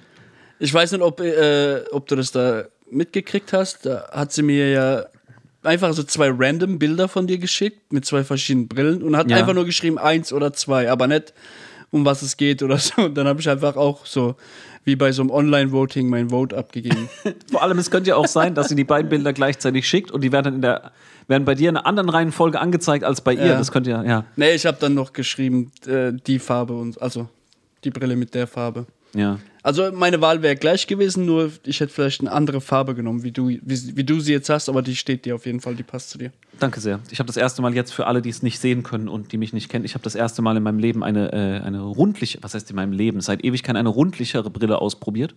[0.58, 3.86] Ich weiß nicht, ob, äh, ob du das da mitgekriegt hast.
[3.86, 5.04] Da hat sie mir ja
[5.62, 9.36] einfach so zwei random Bilder von dir geschickt mit zwei verschiedenen Brillen und hat Ja.
[9.38, 11.32] einfach nur geschrieben eins oder zwei, aber nicht
[11.90, 13.02] um was es geht oder so.
[13.02, 14.36] Und dann habe ich einfach auch so
[14.84, 17.08] wie bei so einem Online-Voting mein Vote abgegeben.
[17.50, 20.20] Vor allem, es könnte ja auch sein, dass sie die beiden Bilder gleichzeitig schickt und
[20.22, 20.92] die werden dann in der
[21.26, 23.46] werden bei dir in einer anderen Reihenfolge angezeigt als bei ihr.
[23.46, 23.56] Ja.
[23.56, 24.26] Das könnte ja, ja.
[24.36, 27.28] nee, ich habe dann noch geschrieben, äh, die Farbe und also
[27.82, 28.84] die Brille mit der Farbe.
[29.14, 29.38] Ja.
[29.64, 33.32] Also meine Wahl wäre gleich gewesen, nur ich hätte vielleicht eine andere Farbe genommen, wie
[33.32, 33.60] du, wie,
[33.96, 36.18] wie du sie jetzt hast, aber die steht dir auf jeden Fall, die passt zu
[36.18, 36.32] dir.
[36.60, 37.00] Danke sehr.
[37.10, 39.38] Ich habe das erste Mal jetzt für alle, die es nicht sehen können und die
[39.38, 42.38] mich nicht kennen, ich habe das erste Mal in meinem Leben eine, äh, eine rundliche,
[42.42, 45.34] was heißt in meinem Leben, seit Ewigkeit eine rundlichere Brille ausprobiert.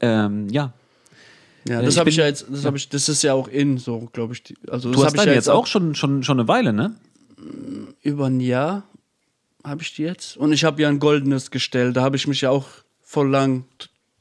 [0.00, 0.74] Ähm, ja.
[1.66, 3.78] Ja, Äh, das habe ich ja jetzt, das habe ich, das ist ja auch in,
[3.78, 4.42] so glaube ich.
[4.42, 6.94] die- Also das Du hast ich ja jetzt auch schon, schon, schon eine Weile, ne?
[8.02, 8.82] über ein Jahr
[9.64, 11.92] habe ich die jetzt und ich habe ja ein goldenes Gestell.
[11.94, 12.68] Da habe ich mich ja auch
[13.10, 13.64] voll lang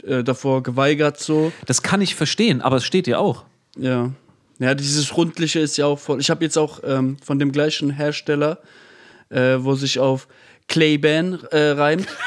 [0.03, 1.51] äh, davor geweigert so.
[1.67, 3.45] Das kann ich verstehen, aber es steht dir auch.
[3.77, 4.09] Ja.
[4.57, 6.19] Ja, dieses rundliche ist ja auch voll.
[6.19, 8.57] Ich habe jetzt auch ähm, von dem gleichen Hersteller,
[9.29, 10.27] äh, wo sich auf
[10.67, 12.07] Clayban äh, reimt.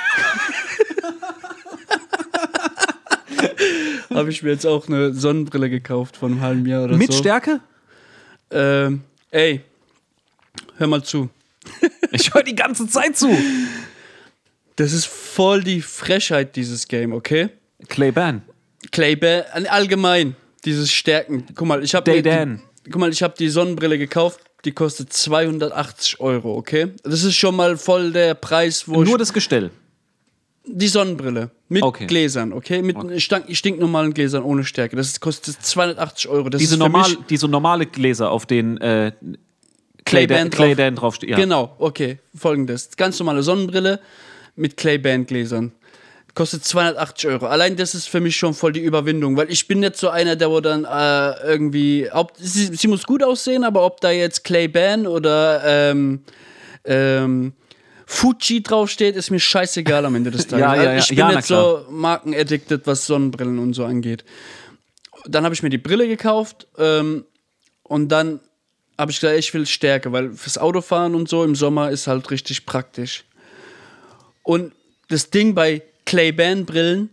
[4.10, 7.18] habe ich mir jetzt auch eine Sonnenbrille gekauft von einem halben Jahr oder Mit so.
[7.18, 7.58] Stärke?
[8.52, 9.02] Ähm,
[9.32, 9.62] ey,
[10.76, 11.28] hör mal zu.
[12.12, 13.36] Ich höre die ganze Zeit zu.
[14.76, 17.50] Das ist voll die Frechheit, dieses Game, okay?
[17.88, 18.42] Clayban.
[18.90, 21.44] Clayban, allgemein, dieses Stärken.
[21.54, 22.62] Guck mal, ich habe Dan.
[22.84, 26.88] guck mal, ich habe die Sonnenbrille gekauft, die kostet 280 Euro, okay?
[27.02, 29.70] Das ist schon mal voll der Preis, wo Nur das Gestell.
[30.64, 32.06] die Sonnenbrille mit Okay.
[32.06, 32.82] Gläsern, okay?
[32.82, 34.96] Mit stank, stinknormalen Gläsern ohne Stärke.
[34.96, 36.48] Das kostet 280 Euro.
[36.48, 39.12] Das Diese, normal, diese normale Gläser, auf denen äh,
[40.04, 40.56] Clayban, drauf.
[40.56, 41.30] Clayban draufsteht.
[41.30, 41.36] Ja.
[41.36, 42.18] Genau, okay.
[42.34, 42.90] Folgendes.
[42.96, 44.00] Ganz normale Sonnenbrille
[44.56, 45.72] mit Clayband-Gläsern.
[46.34, 47.46] Kostet 280 Euro.
[47.46, 50.34] Allein das ist für mich schon voll die Überwindung, weil ich bin nicht so einer,
[50.34, 52.08] der wo dann äh, irgendwie.
[52.10, 56.22] Ob, sie, sie muss gut aussehen, aber ob da jetzt Clayband oder ähm,
[56.84, 57.52] ähm,
[58.06, 60.60] Fuji draufsteht, ist mir scheißegal am Ende des Tages.
[60.60, 60.98] Ja, ja, ja.
[60.98, 64.24] Ich bin Ja, nicht so markenaddicted, was Sonnenbrillen und so angeht.
[65.26, 67.26] Dann habe ich mir die Brille gekauft ähm,
[67.82, 68.40] und dann
[68.98, 72.30] habe ich gesagt, ich will Stärke, weil fürs Autofahren und so im Sommer ist halt
[72.30, 73.24] richtig praktisch.
[74.42, 74.72] Und
[75.08, 77.10] das Ding bei Clay-Band-Brillen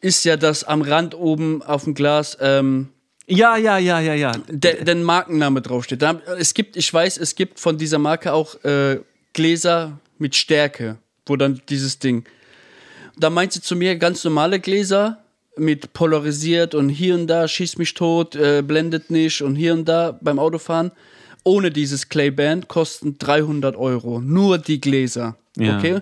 [0.00, 2.88] ist ja, dass am Rand oben auf dem Glas ähm,
[3.28, 4.32] ja, ja, ja, ja, ja.
[4.48, 6.00] der, der Markenname draufsteht.
[6.00, 9.00] Da, es gibt, ich weiß, es gibt von dieser Marke auch äh,
[9.32, 12.24] Gläser mit Stärke, wo dann dieses Ding.
[13.18, 15.24] Da meint sie zu mir ganz normale Gläser
[15.56, 19.86] mit polarisiert und hier und da schießt mich tot, äh, blendet nicht und hier und
[19.86, 20.92] da beim Autofahren.
[21.42, 24.20] Ohne dieses Clayband kosten 300 Euro.
[24.20, 25.36] Nur die Gläser.
[25.56, 25.78] Ja.
[25.78, 26.00] Okay?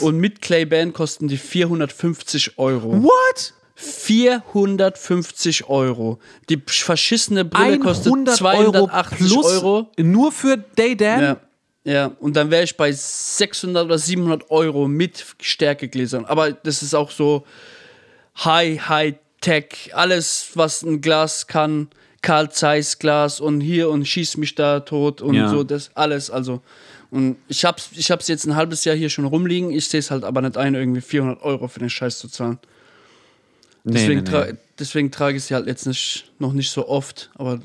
[0.00, 3.02] Und mit Clayband kosten die 450 Euro.
[3.02, 3.54] What?
[3.74, 6.18] 450 Euro.
[6.48, 9.88] Die verschissene Brille kostet 100 280 plus Euro.
[9.98, 11.20] nur für Daydan?
[11.22, 11.36] Ja,
[11.84, 16.24] ja, und dann wäre ich bei 600 oder 700 Euro mit Stärkegläsern.
[16.26, 17.44] Aber das ist auch so
[18.44, 19.90] High, High Tech.
[19.92, 21.88] Alles, was ein Glas kann.
[22.22, 25.48] Karl Zeiss Glas und hier und schieß mich da tot und Ja.
[25.48, 26.30] so, das alles.
[26.30, 26.60] Also,
[27.12, 29.70] und ich hab's, ich hab's jetzt ein halbes Jahr hier schon rumliegen.
[29.70, 32.58] Ich sehe es halt aber nicht ein, irgendwie 400 Euro für den Scheiß zu zahlen.
[33.84, 34.54] Nee, Deswegen, nee, tra nee.
[34.78, 37.30] deswegen trage ich sie halt jetzt nicht, noch nicht so oft.
[37.34, 37.60] Aber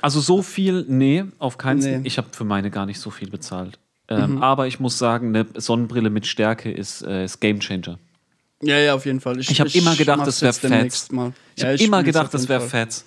[0.00, 1.90] Also so viel, nee, auf keinen Fall.
[1.92, 1.98] Nee.
[1.98, 2.06] Mhm.
[2.06, 3.78] Ich habe für meine gar nicht so viel bezahlt.
[4.10, 7.98] Ähm, Aber ich muss sagen, eine Sonnenbrille mit Stärke ist, äh, ist Game Changer.
[8.62, 9.38] ja, ja, auf jeden Fall.
[9.38, 11.12] Ich habe immer gedacht, das wäre fett.
[11.12, 11.32] Mal.
[11.56, 13.04] Ich Ja, habe immer gedacht, das wäre fett.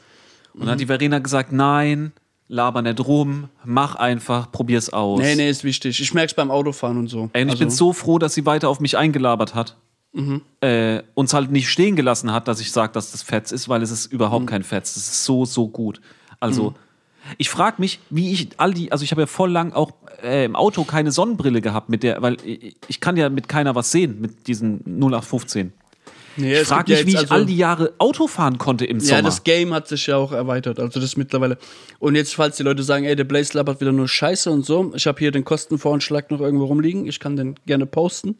[0.54, 2.12] Und dann hat die Verena gesagt, nein,
[2.52, 5.20] laber nicht rum, mach einfach, probier's aus.
[5.22, 6.00] Nee, nee, ist wichtig.
[6.02, 7.30] Ich merke es beim Autofahren und so.
[7.34, 9.78] Ey, und ich Also, bin so froh, dass sie weiter auf mich eingelabert hat.
[10.14, 10.42] Mhm.
[10.60, 13.82] Äh, uns halt nicht stehen gelassen hat, dass ich sage, dass das Fetz ist, weil
[13.82, 14.16] es ist Mhm.
[14.16, 14.94] überhaupt kein Fetz.
[14.96, 16.02] Das ist so, so gut.
[16.42, 16.74] Also,
[17.38, 20.44] ich frage mich, wie ich all die, also ich habe ja voll lang auch äh,
[20.44, 23.92] im Auto keine Sonnenbrille gehabt, mit der, weil ich, ich kann ja mit keiner was
[23.92, 25.72] sehen, mit diesen 0815.
[26.38, 28.86] nee, Ich frage mich, wie ja ich jetzt all also- die Jahre Auto fahren konnte
[28.86, 29.18] im Sommer.
[29.18, 30.80] Ja, das Game hat sich ja auch erweitert.
[30.80, 31.58] Also das mittlerweile.
[32.00, 34.92] Und jetzt, falls die Leute sagen, ey, der Blaze labert wieder nur Scheiße und so,
[34.96, 37.08] ich habe hier den Kostenvoranschlag noch irgendwo rumliegen.
[37.08, 38.36] Ich kann den gerne posten.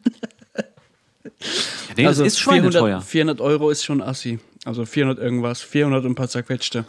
[1.96, 3.00] nee, das ist 400, schweineteuer.
[3.00, 4.38] 400 Euro ist schon assi.
[4.64, 5.60] Also 400 irgendwas.
[5.60, 6.84] 400 und ein paar zerquetschte.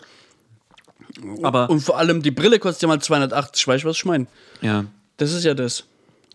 [1.44, 3.68] Aber, Und vor allem die Brille kostet ja mal 280.
[3.68, 4.28] Weißt du, was ich meine?
[4.62, 4.86] ja.
[5.18, 5.84] Das ist ja das.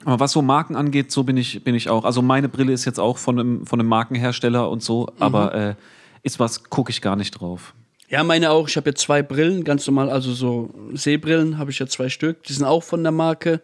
[0.05, 2.05] Aber was so Marken angeht, so bin ich, bin ich auch.
[2.05, 5.23] Also meine Brille ist jetzt auch von einem, von einem Markenhersteller und so, Mhm.
[5.23, 5.75] aber äh,
[6.23, 7.75] ist was, gucke ich gar nicht drauf.
[8.09, 8.69] Ja, meine auch.
[8.69, 12.43] Ich habe ja zwei Brillen, ganz normal, also so Seebrillen habe ich ja zwei Stück.
[12.45, 13.61] Die sind auch von der Marke,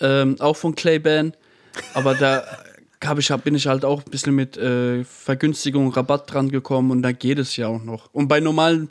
[0.00, 1.34] ähm, auch von Clayban.
[1.94, 2.42] Aber da
[3.04, 7.02] hab ich, bin ich halt auch ein bisschen mit äh, Vergünstigung, Rabatt dran gekommen und
[7.02, 8.08] da geht es ja auch noch.
[8.12, 8.90] Und bei normalen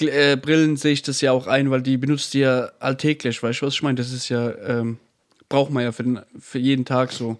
[0.00, 3.62] äh, Brillen sehe ich das ja auch ein, weil die benutzt die ja alltäglich, weißt
[3.62, 3.96] du, was ich meine?
[3.96, 4.98] Das ist ja, ähm,
[5.48, 7.38] braucht man ja für, den, für jeden Tag so.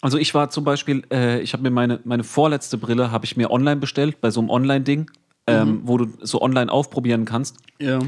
[0.00, 3.36] Also ich war zum Beispiel, äh, ich habe mir meine, meine vorletzte Brille, habe ich
[3.36, 5.10] mir online bestellt, bei so einem Online-Ding,
[5.46, 7.56] ähm, wo du so online aufprobieren kannst.
[7.80, 7.98] Ja.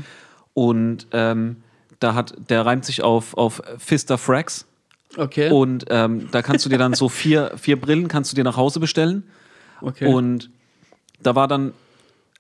[0.55, 1.57] Und ähm,
[1.99, 4.67] da hat, der reimt sich auf, auf Fister Frax.
[5.17, 5.51] Okay.
[5.51, 8.57] Und ähm, da kannst du dir dann so vier, vier Brillen kannst du dir nach
[8.57, 9.25] Hause bestellen.
[9.81, 10.13] okay.
[10.13, 10.51] Und
[11.23, 11.73] da war dann,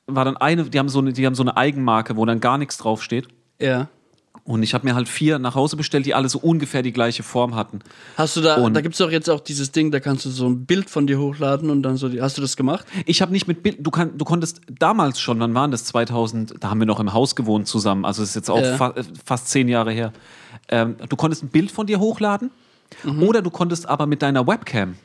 [0.06, 2.58] war dann eine, die haben, so eine, die haben so eine Eigenmarke, wo dann gar
[2.58, 3.28] nichts draufsteht.
[3.58, 3.88] ja.
[4.50, 7.22] Und ich habe mir halt vier nach Hause bestellt, die alle so ungefähr die gleiche
[7.22, 7.78] Form hatten.
[8.16, 10.30] Hast du da, Und- da gibt es doch jetzt auch dieses Ding, da kannst du
[10.30, 12.84] so ein Bild von dir hochladen und dann so, die, hast du das gemacht?
[13.06, 15.84] Ich habe nicht mit Bild, du, kann, du konntest damals schon, wann waren das?
[15.84, 18.76] 2000, da haben wir noch im Haus gewohnt zusammen, also das ist jetzt auch Ja.
[18.76, 20.12] fa äh, fast zehn Jahre her.
[20.68, 22.50] Ähm, du konntest ein Bild von dir hochladen
[23.04, 23.22] Mhm.
[23.22, 24.96] oder du konntest aber mit deiner Webcam.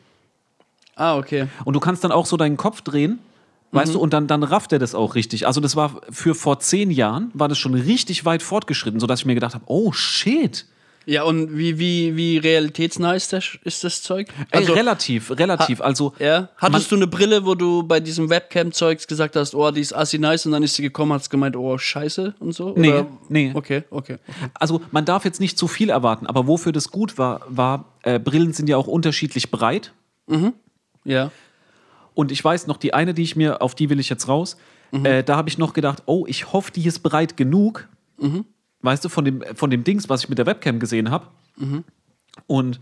[0.95, 1.47] Ah, okay.
[1.65, 3.19] Und du kannst dann auch so deinen Kopf drehen,
[3.75, 3.93] weißt Mhm.
[3.93, 5.45] du, und dann, dann rafft er das auch richtig.
[5.47, 9.25] Also das war für vor zehn Jahren, war das schon richtig weit fortgeschritten, sodass ich
[9.25, 10.65] mir gedacht habe, oh shit.
[11.07, 14.27] Ja, und wie, wie, wie realitätsnah ist das, ist das Zeug?
[14.49, 15.79] Ey, relativ, relativ.
[15.79, 16.49] also ja.
[16.57, 20.17] Hattest du eine Brille, wo du bei diesem Webcam-Zeugs gesagt hast, oh, die ist assi
[20.17, 22.73] nice und dann ist sie gekommen, hast gemeint, oh, scheiße und so?
[22.75, 23.07] Nee, Oder?
[23.29, 23.51] nee.
[23.53, 24.17] Okay, okay.
[24.55, 28.17] Also man darf jetzt nicht zu viel erwarten, aber wofür das gut war, war, äh,
[28.17, 29.93] Brillen sind ja auch unterschiedlich breit.
[31.03, 31.29] Ja.
[32.15, 34.57] Und ich weiß noch, die eine, die ich mir, auf die will ich jetzt raus,
[35.05, 37.87] äh, da habe ich noch gedacht, oh, ich hoffe, die ist breit genug.
[38.81, 41.27] Weißt du, von dem, von dem Dings, was ich mit der Webcam gesehen habe.
[42.47, 42.79] Und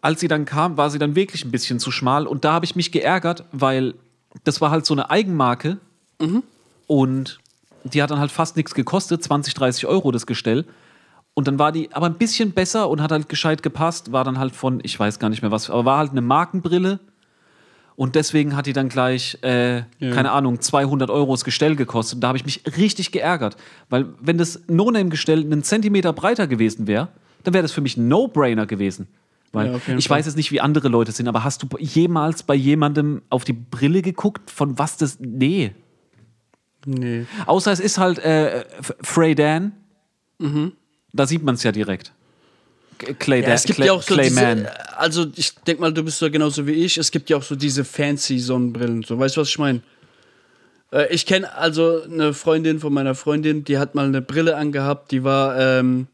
[0.00, 2.26] als sie dann kam, war sie dann wirklich ein bisschen zu schmal.
[2.26, 3.94] Und da habe ich mich geärgert, weil
[4.44, 5.78] das war halt so eine Eigenmarke.
[6.86, 7.38] Und
[7.84, 10.64] die hat dann halt fast nichts gekostet, 20, 30 Euro das Gestell.
[11.34, 14.38] Und dann war die aber ein bisschen besser und hat halt gescheit gepasst, war dann
[14.38, 17.00] halt von, ich weiß gar nicht mehr was, aber war halt eine Markenbrille.
[17.96, 22.16] Und deswegen hat die dann gleich, äh, keine Ahnung, 200 Euro das Gestell gekostet.
[22.16, 23.56] Und da habe ich mich richtig geärgert.
[23.88, 27.08] Weil, wenn das No-Name-Gestell einen Zentimeter breiter gewesen wäre,
[27.44, 29.06] dann wäre das für mich ein No-Brainer gewesen.
[29.52, 30.18] Weil Ja, ich Fall.
[30.18, 33.52] weiß jetzt nicht, wie andere Leute sind, aber hast du jemals bei jemandem auf die
[33.52, 35.18] Brille geguckt, von was das.
[35.20, 35.72] Nee.
[36.86, 37.26] Nee.
[37.46, 38.64] Außer es ist halt äh,
[39.02, 39.72] Frey Dan.
[41.12, 42.12] Da sieht man es ja direkt.
[43.18, 44.58] Clay Ja, es gibt Clay, ja auch so Clay Man.
[44.58, 46.98] diese, also ich denke mal, du bist so genauso wie ich.
[46.98, 49.02] Es gibt ja auch so diese fancy Sonnenbrillen.
[49.02, 49.80] So, weißt du, was ich meine?
[50.92, 55.10] Äh, ich kenne also eine Freundin von meiner Freundin, die hat mal eine Brille angehabt,
[55.10, 56.06] die war ähm,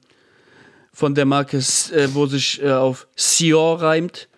[0.93, 4.29] von der Marke, äh, wo sich äh, auf Sior reimt.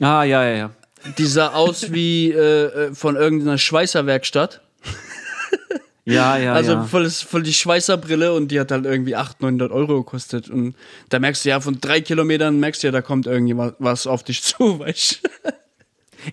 [0.00, 0.70] Ah, ja, ja, ja.
[1.16, 4.60] Die sah aus wie äh, äh, von irgendeiner Schweißerwerkstatt.
[6.12, 6.84] Ja, ja, Also ja.
[6.84, 9.40] voll, voll die Schweißerbrille und die hat halt irgendwie 800,
[9.70, 10.48] 900 Euro gekostet.
[10.48, 10.74] Und
[11.10, 14.06] da merkst du ja, von drei Kilometern merkst du ja, da kommt irgendwie wa- was
[14.06, 15.28] auf dich zu, weißt du?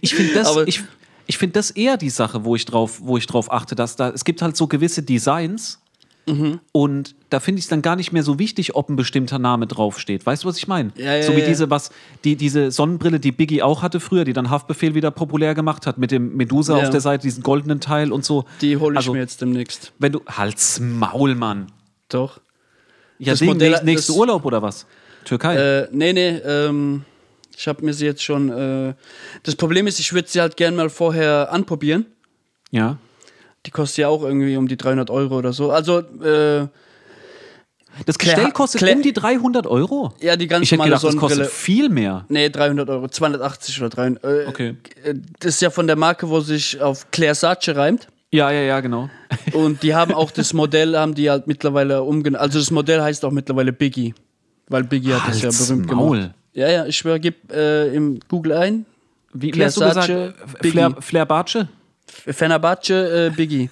[0.02, 0.82] Ich finde das, Aber- ich,
[1.28, 4.10] ich find das eher die Sache, wo ich drauf, wo ich drauf achte, dass da,
[4.10, 5.80] es gibt halt so gewisse Designs
[6.28, 6.60] Mhm.
[6.72, 9.68] und da finde ich es dann gar nicht mehr so wichtig, ob ein bestimmter Name
[9.68, 10.26] draufsteht.
[10.26, 10.92] Weißt du, was ich meine?
[10.96, 11.46] Ja, ja, so wie ja.
[11.48, 11.92] diese, was,
[12.24, 15.98] die, diese Sonnenbrille, die Biggie auch hatte früher, die dann Haftbefehl wieder populär gemacht hat,
[16.00, 18.46] mit dem Medusa auf der Seite, diesen goldenen Teil und so.
[18.62, 19.92] Die hole ich Also, mir jetzt demnächst.
[20.00, 20.22] Wenn du.
[20.26, 21.68] Halt's Maul, Mann.
[22.10, 22.40] Doch.
[23.20, 24.86] Ja, Das Modell- nächst- nächste das- Urlaub oder was?
[25.26, 25.56] Türkei.
[25.56, 27.04] Äh, nee, nee, ähm,
[27.58, 28.50] ich habe mir sie jetzt schon.
[28.50, 28.94] Äh,
[29.44, 32.06] das Problem ist, ich würde sie halt gern mal vorher anprobieren.
[32.72, 32.98] ja.
[33.66, 35.72] Die kostet ja auch irgendwie um die 300 Euro oder so.
[35.72, 36.68] Also, äh,
[38.06, 40.14] Das Claire- Gestell kostet Claire- um die 300 Euro.
[40.20, 41.44] ja, die ganz Ich hätte gedacht, das Sonnenbrille.
[41.44, 42.26] kostet viel mehr.
[42.28, 44.24] Nee, 300 Euro, 280 oder 300.
[44.24, 44.76] Äh, Okay.
[45.04, 48.08] äh, Das ist ja von der Marke, wo sich auf Claire Sace reimt.
[48.32, 49.10] Ja, ja, ja, genau.
[49.54, 52.42] Und die haben auch das Modell, haben die halt mittlerweile umgenannt.
[52.42, 54.14] Also das Modell heißt auch mittlerweile Biggie.
[54.68, 56.18] Weil Biggie hat das ja Halt's berühmt Maul.
[56.18, 56.36] gemacht.
[56.54, 58.86] Ja, ja, ich schwöre, gib äh, im Google ein.
[59.32, 60.10] Wie, wie Claire hast du gesagt?
[60.10, 60.34] F-
[60.72, 61.02] Flair, Biggie.
[61.02, 61.68] Flair Bartsche?
[62.08, 63.70] Fenerbahce äh, Biggie.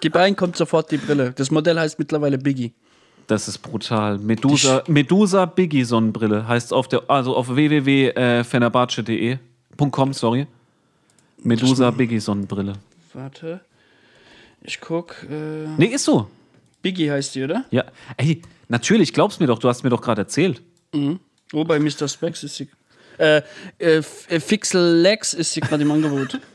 [0.00, 1.32] gib ein, kommt sofort die Brille.
[1.32, 2.72] Das Modell heißt mittlerweile Biggie.
[3.26, 4.18] Das ist brutal.
[4.18, 9.38] Medusa, Medusa Biggie Sonnenbrille heißt auf der, also auf www.fenerbahce.de.
[9.90, 10.46] .com, sorry.
[11.42, 12.74] Medusa Biggie Sonnenbrille.
[13.14, 13.60] Warte.
[14.62, 15.16] Ich guck.
[15.30, 16.28] Äh, Nee, ist so.
[16.82, 17.64] Biggie heißt die, oder?
[17.70, 17.84] Ja.
[18.16, 20.62] Ey, natürlich, glaubst mir doch, du hast mir doch gerade erzählt.
[21.52, 22.08] Oh, bei Mr.
[22.08, 22.68] Specs ist sie.
[23.22, 23.42] Äh,
[23.78, 26.40] äh, äh, Fixel Lex ist sie gerade im Angebot.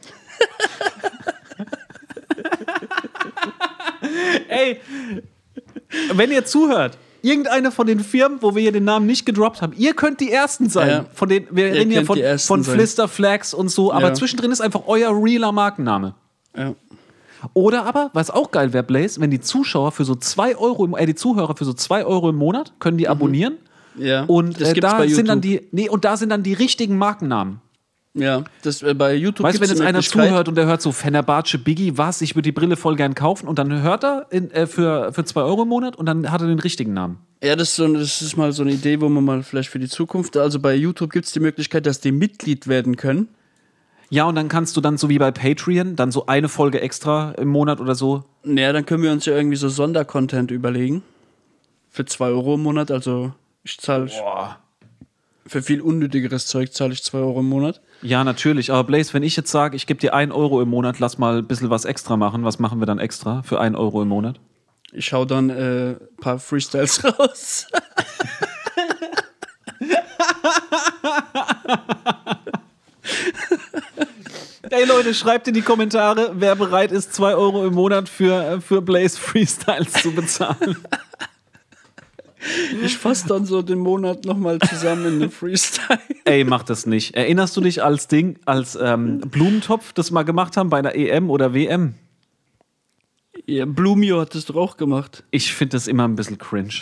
[4.50, 4.82] Ey,
[6.14, 9.72] wenn ihr zuhört, irgendeine von den Firmen, wo wir hier den Namen nicht gedroppt haben,
[9.78, 10.90] ihr könnt die ersten sein.
[10.90, 11.06] Ja.
[11.14, 12.64] Von den, wir Ihr reden hier von, von.
[12.66, 14.14] Flister Flags und so, aber Ja.
[14.14, 16.16] zwischendrin ist einfach euer realer Markenname.
[16.56, 16.74] Ja.
[17.54, 20.96] Oder aber, was auch geil wäre, Blaze, wenn die Zuschauer für so 2 Euro, im,
[20.98, 23.58] äh, die Zuhörer für so 2 Euro im Monat, können die abonnieren.
[23.98, 24.24] Ja.
[24.26, 27.62] Und äh, da sind dann die, nee, und da sind dann die richtigen Markennamen.
[28.18, 30.92] Ja, das äh, bei YouTube Weißt du, wenn jetzt einer zuhört und der hört so
[30.92, 34.50] Fenerbahce Biggie, was, ich würde die Brille voll gern kaufen und dann hört er in,
[34.52, 37.20] äh, für, für 2 Euro im Monat und dann hat er den richtigen Namen.
[37.44, 39.80] Ja, das ist, so, das ist mal so eine Idee, wo man mal vielleicht für
[39.80, 43.30] die Zukunft, also bei YouTube gibt es die Möglichkeit, dass die Mitglied werden können.
[44.10, 47.34] Ja, und dann kannst du dann so wie bei Patreon dann so eine Folge extra
[47.34, 48.24] im Monat oder so.
[48.44, 51.04] Naja, dann können wir uns ja irgendwie so Sondercontent überlegen.
[51.90, 53.34] Für 2 Euro im Monat, also
[53.68, 54.10] ich zahle
[55.46, 57.82] für viel unnötigeres Zeug zahle ich 2 Euro im Monat.
[58.02, 58.72] Ja, natürlich.
[58.72, 61.38] Aber Blaze, wenn ich jetzt sage, ich gebe dir 1 Euro im Monat, lass mal
[61.40, 64.40] ein bisschen was extra machen, was machen wir dann extra für 1 Euro im Monat?
[64.92, 67.68] Ich hau dann äh, ein paar Freestyles raus.
[74.70, 78.62] Ey Leute, schreibt in die Kommentare, wer bereit ist, 2 Euro im Monat für, äh,
[78.62, 80.78] für Blaze Freestyles zu bezahlen.
[82.84, 86.00] Ich fasse dann so den Monat nochmal zusammen in einen Freestyle.
[86.26, 87.16] Ey, mach das nicht.
[87.16, 90.94] Erinnerst du dich als Ding, als ähm, Blumentopf, das wir mal gemacht haben bei einer
[90.96, 91.96] EM oder WM?
[93.46, 95.24] Ja, Blumio hat das doch auch gemacht.
[95.32, 96.74] Ich finde das immer ein bisschen cringe.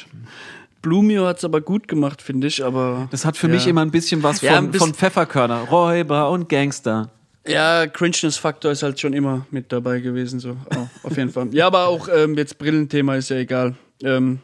[0.82, 3.08] Blumio hat es aber gut gemacht, finde ich, aber.
[3.12, 3.54] Das hat für Ja.
[3.54, 5.62] mich immer ein bisschen was von, Ja, bisschen- von Pfefferkörner.
[5.70, 7.12] Räuber und Gangster.
[7.48, 10.58] Ja, Cringeness-Faktor ist halt schon immer mit dabei gewesen, so.
[10.76, 11.48] Oh, auf jeden Fall.
[11.54, 13.76] Ja, aber auch ähm, jetzt Brillenthema ist ja egal.
[14.04, 14.40] Ähm,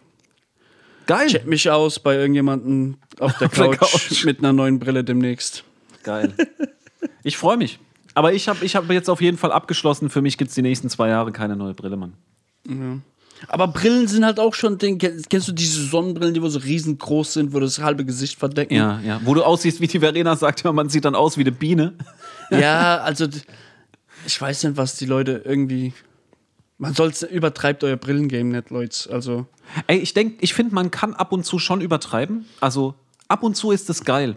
[1.17, 1.28] Geil.
[1.28, 4.26] check mich aus bei irgendjemandem auf der Auf der Couch, Couch.
[4.26, 5.63] mit einer neuen Brille demnächst.
[6.04, 6.34] Geil.
[7.24, 7.80] Ich freue mich.
[8.13, 10.62] Aber ich habe ich hab jetzt auf jeden Fall abgeschlossen, für mich gibt es die
[10.62, 12.13] nächsten zwei Jahre keine neue Brille, Mann.
[13.47, 17.34] Aber Brillen sind halt auch schon, Ding, kennst du diese Sonnenbrillen, die wo so riesengroß
[17.34, 18.76] sind, wo das halbe Gesicht verdecken?
[18.76, 19.19] Ja, ja.
[19.24, 21.93] Wo du aussiehst, wie die Verena sagt, ja, man sieht dann aus wie eine Biene.
[22.52, 23.28] Ja, also
[24.26, 25.93] ich weiß nicht, was die Leute irgendwie.
[26.82, 29.10] Man soll's übertreibt euer Brillengame nicht, Leute.
[29.13, 29.46] Also
[29.86, 32.46] Ey, ich denke, ich finde, man kann ab und zu schon übertreiben.
[32.60, 32.96] Also
[33.28, 34.36] ab und zu ist es geil.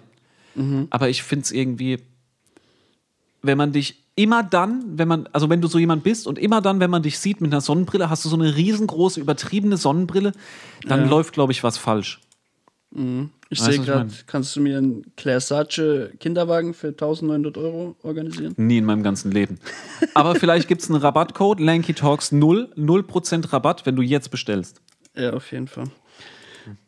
[0.90, 1.98] Aber ich finde es irgendwie,
[3.42, 6.60] wenn man dich immer dann, wenn man, also wenn du so jemand bist und immer
[6.60, 10.32] dann, wenn man dich sieht mit einer Sonnenbrille, hast du so eine riesengroße, übertriebene Sonnenbrille,
[10.86, 11.08] dann Ja.
[11.08, 12.20] läuft, glaube ich, was falsch.
[13.50, 18.54] Ich sehe gerade, kannst du mir einen Claire Sace Kinderwagen für 1900 Euro organisieren?
[18.56, 19.58] Nie in meinem ganzen Leben.
[20.14, 24.80] Aber vielleicht gibt es einen Rabattcode, Lanky Talks 0, 0% Rabatt, wenn du jetzt bestellst.
[25.14, 25.84] Ja, auf jeden Fall.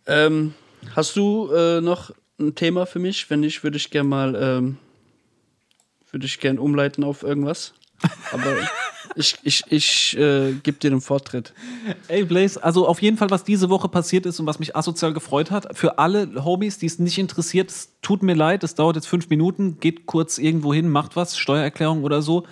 [0.06, 0.54] Ähm,
[0.94, 3.28] hast du äh, noch ein Thema für mich?
[3.30, 4.78] Wenn nicht, würde ich gerne mal, ähm,
[6.10, 7.74] würde ich gerne umleiten auf irgendwas.
[8.32, 8.56] Aber
[9.14, 11.52] ich, ich, ich äh, gebe dir den Vortritt.
[12.08, 15.12] Ey, Blaze, also auf jeden Fall, was diese Woche passiert ist und was mich asozial
[15.12, 18.96] gefreut hat, für alle Homies, die es nicht interessiert, es tut mir leid, es dauert
[18.96, 22.44] jetzt fünf Minuten, geht kurz irgendwo hin, macht was, Steuererklärung oder so.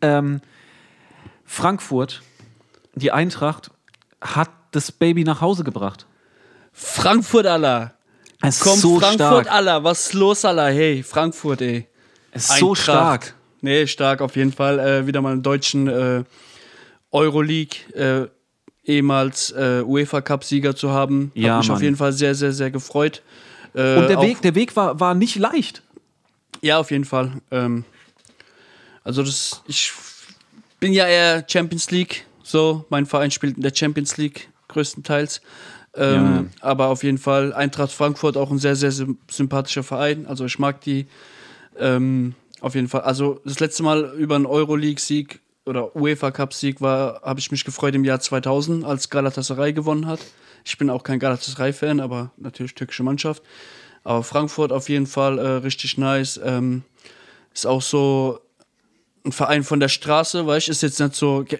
[0.00, 0.40] Ähm,
[1.44, 2.22] Frankfurt,
[2.94, 3.70] die Eintracht,
[4.20, 6.06] hat das Baby nach Hause gebracht.
[6.72, 7.94] Frankfurt, Allah.
[8.40, 9.52] Es ist Komm, so Frankfurt, stark.
[9.52, 9.84] Allah.
[9.84, 10.68] Was ist los, Allah?
[10.68, 11.86] Hey, Frankfurt, ey.
[12.32, 12.82] Es ist so Eintracht.
[12.82, 13.34] stark.
[13.62, 14.78] Nee, stark auf jeden Fall.
[14.78, 16.24] Äh, wieder mal einen deutschen äh,
[17.10, 18.28] Euroleague, äh,
[18.84, 21.30] ehemals äh, UEFA-Cup-Sieger zu haben.
[21.34, 21.76] Ja, Hat mich Mann.
[21.76, 23.22] auf jeden Fall sehr, sehr, sehr gefreut.
[23.74, 25.82] Äh, Und der Weg, der Weg war, war nicht leicht.
[26.60, 27.40] Ja, auf jeden Fall.
[27.50, 27.84] Ähm,
[29.04, 29.92] also das, ich
[30.80, 32.26] bin ja eher Champions League.
[32.42, 35.40] So, mein Verein spielt in der Champions League größtenteils.
[35.94, 40.26] Ähm, Aber auf jeden Fall Eintracht Frankfurt auch ein sehr, sehr sym- sympathischer Verein.
[40.26, 41.06] Also ich mag die
[41.78, 43.02] ähm, auf jeden Fall.
[43.02, 48.04] Also das letzte Mal über einen Euroleague-Sieg oder UEFA-Cup-Sieg war, habe ich mich gefreut im
[48.04, 50.20] Jahr 2000, als Galatasaray gewonnen hat.
[50.64, 53.42] Ich bin auch kein Galatasaray-Fan, aber natürlich türkische Mannschaft.
[54.04, 56.40] Aber Frankfurt auf jeden Fall äh, richtig nice.
[56.42, 56.82] Ähm,
[57.52, 58.38] ist auch so
[59.24, 61.56] ein Verein von der Straße, weißt du, ist jetzt nicht so, äh,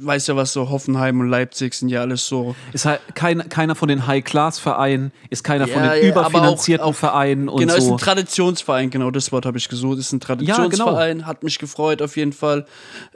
[0.00, 2.54] weiß ja was, so Hoffenheim und Leipzig sind ja alles so.
[2.72, 6.30] Ist halt kein, keiner von den High-Class-Vereinen, ist keiner von Ja, den ja, aber auch-
[6.30, 7.92] überfinanzierten auch- Vereinen und genau, ist so.
[7.94, 9.98] ein Traditionsverein, genau das Wort habe ich gesucht.
[9.98, 12.66] Ist ein Traditionsverein, hat mich gefreut auf jeden Fall.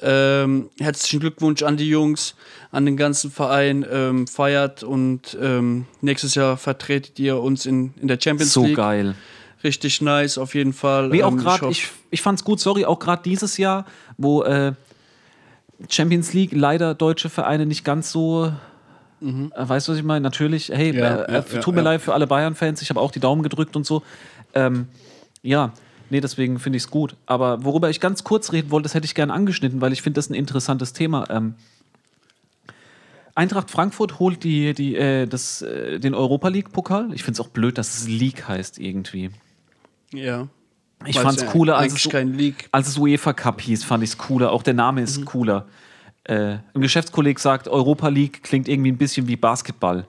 [0.02, 2.34] Ähm, herzlichen Glückwunsch an die Jungs,
[2.72, 3.86] an den ganzen Verein.
[3.90, 8.76] Ähm, feiert und ähm, nächstes Jahr vertretet ihr uns in, in der Champions so League.
[8.76, 9.14] geil.
[9.66, 11.08] Richtig nice, auf jeden Fall.
[11.08, 13.84] Nee, auch Ähm, gerade, ich, ich fand's gut, sorry, auch gerade dieses Jahr,
[14.16, 14.74] wo äh,
[15.88, 18.52] Champions League leider deutsche Vereine nicht ganz so.
[19.20, 20.20] Äh, weißt du, was ich meine?
[20.20, 20.98] Natürlich, hey, Mhm.
[20.98, 23.42] Ja, äh, ja, äh, tut mir leid für alle Bayern-Fans, ich habe auch die Daumen
[23.42, 24.04] gedrückt und so.
[24.54, 24.86] Ähm,
[25.42, 25.72] ja,
[26.10, 27.16] nee, deswegen finde ich es gut.
[27.26, 30.18] Aber worüber ich ganz kurz reden wollte, das hätte ich gerne angeschnitten, weil ich finde
[30.18, 31.28] das ein interessantes Thema.
[31.28, 31.56] Ähm,
[33.34, 37.12] Eintracht Frankfurt holt die, die, äh, das, äh, den Europa League-Pokal.
[37.12, 39.30] Ich finde es auch blöd, dass es League heißt irgendwie.
[40.16, 40.48] Ja.
[41.04, 42.68] Ich fand's ja cooler, als es, League.
[42.72, 44.50] als es UEFA Cup hieß, fand ich es cooler.
[44.50, 45.24] Auch der Name ist Mhm.
[45.26, 45.66] cooler.
[46.24, 50.06] Äh, ein Geschäftskolleg sagt, Europa League klingt irgendwie ein bisschen wie Basketball.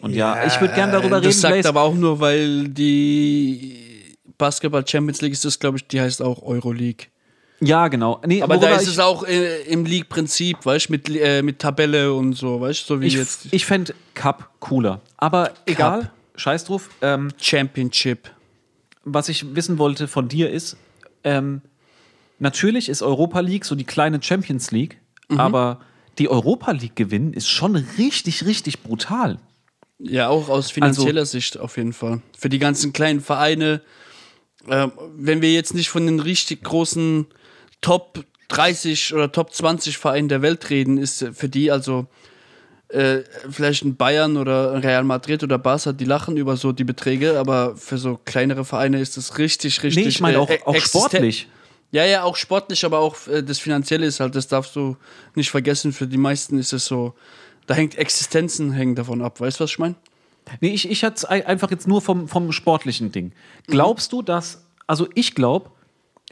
[0.00, 1.68] Und ja, ich würde gerne darüber das reden, sagt Blaze.
[1.68, 6.42] aber auch nur, weil die Basketball Champions League ist das, glaube ich, die heißt auch
[6.42, 7.06] Euroleague.
[7.60, 8.20] Ja, genau.
[8.26, 12.12] Nee, Aber da ist es auch äh, im League-Prinzip, weißt du, mit, äh, mit Tabelle
[12.12, 15.00] und so, weißt du, so wie ich, jetzt ich fände Cup cooler.
[15.16, 16.90] Aber egal, scheiß drauf.
[17.02, 18.30] Ähm, Championship.
[19.06, 20.76] was ich wissen wollte von dir ist,
[21.24, 21.60] ähm,
[22.38, 25.40] natürlich ist Europa League so die kleine Champions League, Mhm.
[25.40, 25.80] aber
[26.18, 29.38] die Europa League gewinnen ist schon richtig, richtig brutal.
[29.98, 32.20] Ja, auch aus finanzieller Sicht auf jeden Fall.
[32.36, 33.80] Für die ganzen kleinen Vereine,
[34.68, 37.26] äh, wenn wir jetzt nicht von den richtig großen
[37.80, 42.06] Top 30 oder Top 20 Vereinen der Welt reden, ist für die also
[42.88, 46.84] äh, vielleicht ein Bayern oder ein Real Madrid oder Barca, die lachen über so die
[46.84, 50.04] Beträge, aber für so kleinere Vereine ist das richtig, richtig.
[50.04, 51.48] Nee, ich meine äh, auch, auch existen- sportlich.
[51.90, 54.96] Ja, ja, auch sportlich, aber auch äh, das Finanzielle ist halt, das darfst du
[55.36, 55.92] nicht vergessen.
[55.92, 57.14] Für die meisten ist es so,
[57.66, 59.40] da hängt Existenzen hängen davon ab.
[59.40, 59.94] Weißt du, was ich meine?
[60.60, 63.32] Nee, ich, ich hatte einfach jetzt nur vom, vom sportlichen Ding.
[63.66, 65.70] Glaubst du, dass, also ich glaube,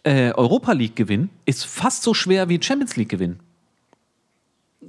[0.03, 3.41] äh, Europa League gewinnen ist fast so schwer wie Champions League gewinnen.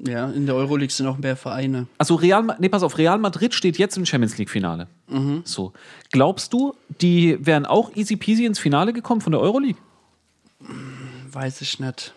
[0.05, 1.87] Ja, in der Euroleague sind auch mehr Vereine.
[1.97, 4.87] Also Real, nee, pass auf, Real Madrid steht jetzt im Champions League Finale.
[5.45, 5.73] So.
[6.11, 9.79] Glaubst du, die wären auch easy peasy ins Finale gekommen von der Euroleague?
[11.31, 12.13] Weiß ich nicht.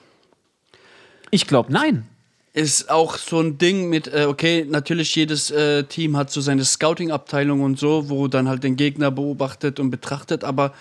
[1.30, 2.06] Ich glaube, nein.
[2.54, 6.64] Ist auch so ein Ding mit, äh, okay, natürlich jedes äh, Team hat so seine
[6.64, 10.72] Scouting-Abteilung und so, wo dann halt den Gegner beobachtet und betrachtet, aber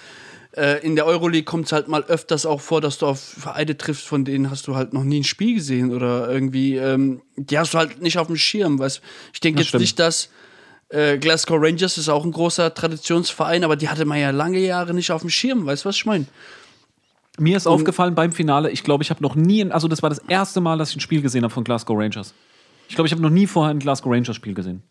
[0.55, 3.77] äh, in der Euroleague kommt es halt mal öfters auch vor, dass du auf Vereine
[3.77, 7.59] triffst, von denen hast du halt noch nie ein Spiel gesehen oder irgendwie, ähm, die
[7.59, 9.01] hast du halt nicht auf dem Schirm, weißt
[9.33, 9.81] Ich denke jetzt stimmt.
[9.81, 10.29] nicht, dass
[10.89, 14.93] äh, Glasgow Rangers ist auch ein großer Traditionsverein, aber die hatte man ja lange Jahre
[14.93, 16.25] nicht auf dem Schirm, weißt du, was ich meine?
[17.37, 20.09] Mir ist aufgefallen beim Finale, ich glaube, ich habe noch nie, ein, also das war
[20.09, 22.33] das erste Mal, dass ich ein Spiel gesehen habe von Glasgow Rangers.
[22.87, 24.83] Ich glaube, ich habe noch nie vorher ein Glasgow Rangers Spiel gesehen.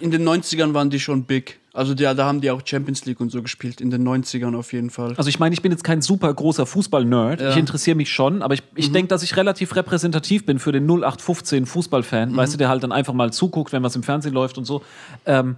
[0.00, 1.59] In den 90ern waren die schon big.
[1.72, 4.72] Also die, da haben die auch Champions League und so gespielt, in den 90ern auf
[4.72, 5.14] jeden Fall.
[5.16, 7.40] Also ich meine, ich bin jetzt kein super großer Fußball-Nerd.
[7.40, 10.84] Ich interessiere mich schon, aber ich, ich denke, dass ich relativ repräsentativ bin für den
[10.84, 14.58] 0815 Fußballfan, weißt du, der halt dann einfach mal zuguckt, wenn was im Fernsehen läuft
[14.58, 14.82] und so.
[15.26, 15.56] Ähm,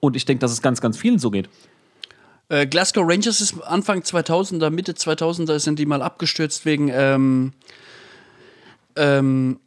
[0.00, 1.48] und ich denke, dass es ganz, ganz vielen so geht.
[2.48, 7.52] Äh, Glasgow Rangers ist Anfang 2000er, Mitte 2000er sind die mal abgestürzt wegen, ähm,
[8.94, 9.58] ähm,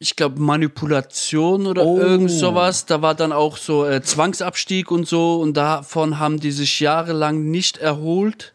[0.00, 1.98] ich glaube, Manipulation oder Oh.
[1.98, 2.86] irgend sowas.
[2.86, 7.50] Da war dann auch so äh, Zwangsabstieg und so und davon haben die sich jahrelang
[7.50, 8.54] nicht erholt.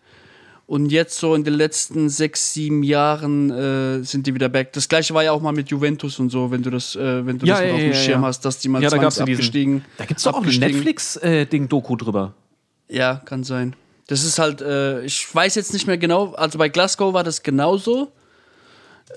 [0.66, 4.72] Und jetzt so in den letzten sechs, sieben Jahren äh, sind die wieder back.
[4.72, 7.38] Das gleiche war ja auch mal mit Juventus und so, wenn du das, äh, wenn
[7.38, 9.20] du Ja, das ja, auf ja, dem Schirm hast, dass die mal Ja, da gab's
[9.20, 9.84] abgestiegen.
[9.98, 10.72] Da gibt es doch auch ein abgestiegen.
[10.72, 12.34] Netflix-Ding Doku drüber.
[12.88, 13.76] Ja, kann sein.
[14.08, 17.44] Das ist halt, äh, ich weiß jetzt nicht mehr genau, also bei Glasgow war das
[17.44, 18.12] genauso,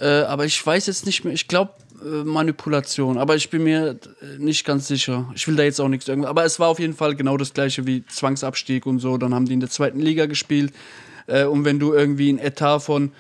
[0.01, 1.86] äh, aber ich weiß jetzt nicht mehr, ich glaube äh,
[2.25, 5.31] Manipulation, aber ich bin mir äh, nicht ganz sicher.
[5.35, 7.55] Ich will da jetzt auch nichts irgendwie, aber es war auf jeden Fall genau das
[7.55, 10.73] gleiche wie Zwangsabstieg und so, dann haben die in der zweiten Liga gespielt
[11.27, 13.13] äh, und wenn du irgendwie ein Etat von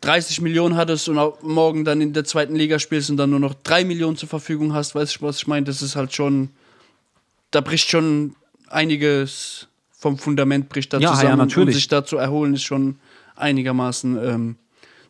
[0.00, 3.40] 30 Millionen hattest und auch morgen dann in der zweiten Liga spielst und dann nur
[3.40, 5.66] noch 3 Millionen zur Verfügung hast, weißt du, was ich meine?
[5.66, 6.50] Das ist halt schon,
[7.50, 8.36] da bricht schon
[8.68, 9.66] einiges
[9.98, 11.66] vom Fundament bricht da Ja, ja, zusammen natürlich.
[11.68, 13.00] und sich da zu erholen ist schon
[13.34, 14.56] einigermaßen, ähm,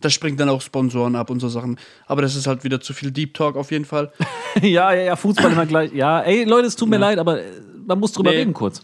[0.01, 1.79] da springt dann auch Sponsoren ab und so Sachen.
[2.07, 4.13] Aber das ist halt wieder zu viel Deep Talk auf jeden Fall.
[4.63, 5.93] ja, ja, ja, Fußball immer gleich.
[5.93, 7.45] Ja, ey, Leute, es tut mir leid, aber äh,
[7.87, 8.39] man muss drüber Nee.
[8.39, 8.83] reden kurz.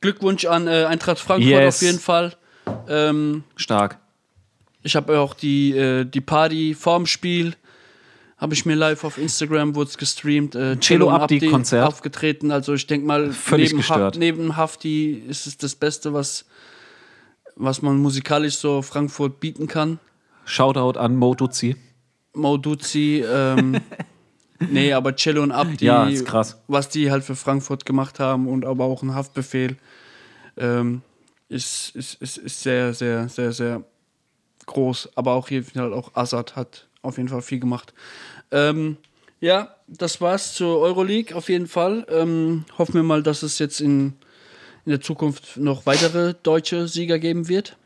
[0.00, 1.76] Glückwunsch an äh, Eintracht Frankfurt Yes.
[1.76, 2.36] auf jeden Fall.
[2.88, 3.98] Ähm, Stark.
[4.82, 7.54] ich habe auch die, äh, die Party vorm Spiel,
[8.36, 10.54] habe ich mir live auf Instagram, wurde es gestreamt.
[10.54, 11.86] Äh, Cello und Abdi Konzert.
[11.86, 12.50] aufgetreten.
[12.50, 14.16] Also ich denke mal, Völlig neben, gestört.
[14.18, 16.44] neben Hafti ist es das Beste, was,
[17.54, 19.98] was man musikalisch so Frankfurt bieten kann.
[20.46, 21.76] Shoutout an Mo Duzi.
[22.34, 23.78] Mo Duzi, ähm,
[24.70, 26.62] nee, aber Cello und Abdi, Ja, ist krass.
[26.68, 29.76] was die halt für Frankfurt gemacht haben und aber auch ein Haftbefehl,
[30.56, 31.02] ähm,
[31.48, 33.82] ist, ist, ist, ist sehr, sehr, sehr, sehr
[34.66, 35.10] groß.
[35.14, 37.92] Aber auch hier halt auch Assad hat auf jeden Fall viel gemacht.
[38.50, 38.96] Ähm,
[39.40, 42.06] ja, das war's zur Euroleague auf jeden Fall.
[42.10, 44.14] Ähm, hoffen wir mal, dass es jetzt in,
[44.84, 47.76] in der Zukunft noch weitere deutsche Sieger geben wird.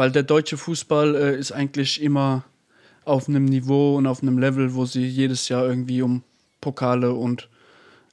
[0.00, 2.44] Weil der deutsche Fußball äh, ist eigentlich immer
[3.04, 6.22] auf einem Niveau und auf einem Level, wo sie jedes Jahr irgendwie um
[6.62, 7.50] Pokale und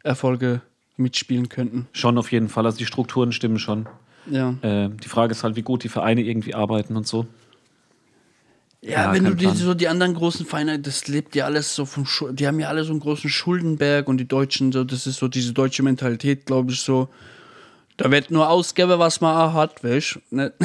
[0.04, 0.60] Erfolge
[0.98, 1.88] mitspielen könnten.
[1.94, 2.66] Schon auf jeden Fall.
[2.66, 3.88] Also die Strukturen stimmen schon.
[4.30, 4.58] Ja.
[4.64, 7.26] Äh, die Frage ist halt, wie gut die Vereine irgendwie arbeiten und so.
[8.82, 11.86] Ja, Ja, wenn du die, so die anderen großen Vereine, das lebt ja alles so
[11.86, 15.08] vom Schu die haben ja alle so einen großen Schuldenberg und die Deutschen, so, das
[15.08, 17.08] ist so diese deutsche Mentalität, glaube ich, so.
[17.96, 20.20] Da wird nur ausgeben, was man auch hat, weißt?
[20.32, 20.52] Ne?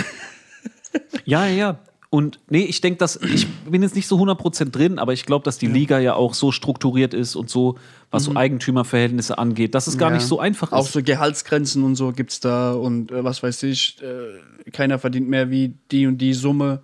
[1.25, 1.79] Ja, ja, ja.
[2.11, 5.45] Und nee, ich denke, dass ich bin jetzt nicht so 100% drin, aber ich glaube,
[5.45, 7.79] dass die Liga ja auch so strukturiert ist und so,
[8.11, 10.17] was so Eigentümerverhältnisse angeht, dass es gar Mhm.
[10.17, 10.19] Ja.
[10.19, 10.75] nicht so einfach ist.
[10.75, 15.27] Auch so Gehaltsgrenzen und so gibt's da und äh, was weiß ich, äh, keiner verdient
[15.31, 16.83] mehr wie die und die Summe.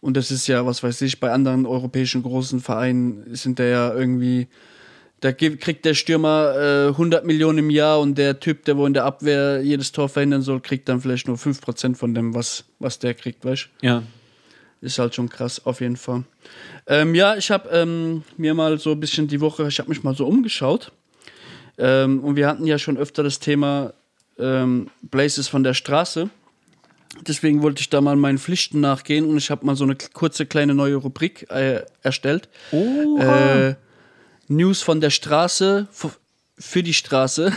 [0.00, 3.92] Und das ist ja, was weiß ich, bei anderen europäischen großen Vereinen sind da ja
[3.92, 4.48] irgendwie,
[5.20, 8.94] da kriegt der Stürmer äh, 100 Millionen im Jahr und der Typ, der wo in
[8.94, 12.98] der Abwehr jedes Tor verhindern soll, kriegt dann vielleicht nur 5% von dem, was, was
[12.98, 13.86] der kriegt, weißt du?
[13.86, 14.02] ja.
[14.80, 16.22] Ist halt schon krass, auf jeden Fall.
[16.86, 20.04] Ähm, ja, ich habe ähm, mir mal so ein bisschen die Woche, ich habe mich
[20.04, 20.92] mal so umgeschaut.
[21.78, 23.92] Ähm, und wir hatten ja schon öfter das Thema
[24.38, 26.30] ähm, Blazes von der Straße.
[27.26, 30.46] Deswegen wollte ich da mal meinen Pflichten nachgehen und ich habe mal so eine kurze
[30.46, 32.48] kleine neue Rubrik äh, erstellt.
[32.70, 33.74] Äh,
[34.48, 35.88] News von der Straße
[36.58, 37.52] für die Straße.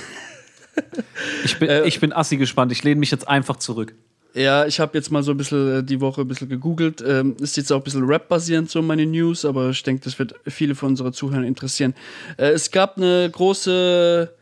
[1.43, 2.71] Ich bin, Äh, ich bin assi gespannt.
[2.71, 3.93] Ich lehne mich jetzt einfach zurück.
[4.33, 7.03] Ja, ich habe jetzt mal so ein bisschen äh, die Woche ein bisschen gegoogelt.
[7.05, 10.35] Ähm, ist jetzt auch ein bisschen Rap-basierend, so meine News, aber ich denke, das wird
[10.47, 11.93] viele von unseren Zuhörern interessieren.
[12.37, 14.33] Äh, es gab eine große,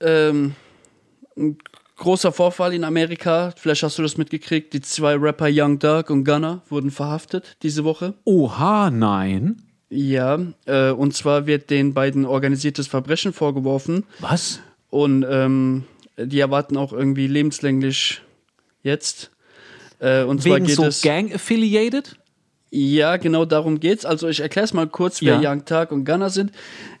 [0.00, 0.54] ähm,
[1.36, 1.58] ein
[1.96, 3.52] großer Vorfall in Amerika.
[3.56, 4.72] Vielleicht hast du das mitgekriegt.
[4.72, 8.14] Die zwei Rapper Young Dark und Gunner wurden verhaftet diese Woche.
[8.24, 9.62] Oha, nein.
[9.94, 14.04] Ja, äh, und zwar wird den beiden organisiertes Verbrechen vorgeworfen.
[14.20, 14.60] Was?
[14.88, 15.84] Und ähm,
[16.16, 18.22] die erwarten auch irgendwie lebenslänglich
[18.82, 19.30] jetzt.
[19.98, 21.02] Äh, und zwar Wegen geht so es.
[21.02, 22.16] Gang-affiliated?
[22.70, 24.06] Ja, genau darum geht's.
[24.06, 25.52] Also ich erkläre es mal kurz, wer Ja.
[25.52, 26.52] Young Thug und Gunner sind.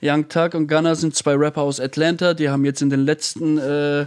[0.02, 2.34] Young Thug und Gunner sind zwei Rapper aus Atlanta.
[2.34, 4.04] Die haben jetzt in den letzten, äh,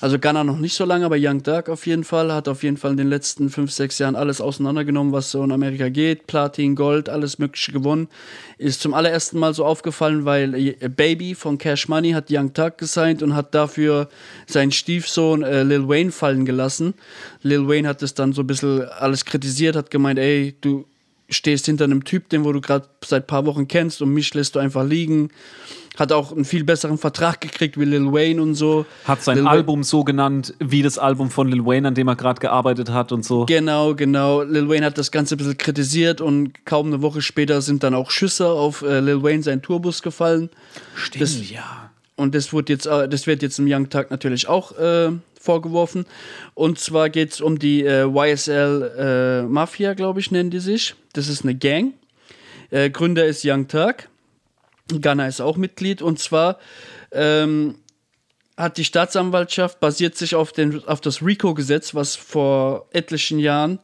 [0.00, 2.78] also Gunner noch nicht so lange, aber Young Thug auf jeden Fall hat auf jeden
[2.78, 6.26] Fall in den letzten fünf, sechs Jahren alles auseinandergenommen, was so in Amerika geht.
[6.26, 8.08] Platin, Gold, alles Mögliche gewonnen.
[8.56, 12.78] Ist zum allerersten Mal so aufgefallen, weil äh, Baby von Cash Money hat Young Thug
[12.78, 14.08] gesigned und hat dafür
[14.46, 16.94] seinen Stiefsohn äh, Lil Wayne fallen gelassen.
[17.42, 20.86] Lil Wayne hat das dann so ein bisschen alles kritisiert, hat gemeint, ey, du
[21.28, 24.54] stehst hinter einem Typ, den wo du gerade seit paar Wochen kennst und mich lässt
[24.56, 25.30] du einfach liegen.
[25.98, 28.86] Hat auch einen viel besseren Vertrag gekriegt wie Lil Wayne und so.
[29.04, 32.08] Hat sein Lil Wayne- Album so genannt wie das Album von Lil Wayne, an dem
[32.08, 33.44] er gerade gearbeitet hat und so.
[33.46, 34.42] Genau, genau.
[34.42, 37.94] Lil Wayne hat das Ganze ein bisschen kritisiert und kaum eine Woche später sind dann
[37.94, 40.48] auch Schüsse auf äh, Lil Wayne seinen Tourbus gefallen.
[40.94, 41.90] Stimmt, das- ja.
[42.16, 45.08] Und das wird jetzt, äh, das wird jetzt im Young Tag natürlich auch äh,
[45.40, 46.04] vorgeworfen.
[46.54, 50.94] Und zwar geht es um die äh, YSL äh, Mafia, glaube ich, nennen die sich.
[51.14, 51.94] Das ist eine Gang.
[52.70, 54.08] Äh, Gründer ist Young Tag.
[55.00, 56.02] Ghana ist auch Mitglied.
[56.02, 56.58] Und zwar
[57.12, 57.76] ähm,
[58.56, 63.78] hat die Staatsanwaltschaft basiert sich auf, den, auf das RICO-Gesetz, was vor etlichen Jahren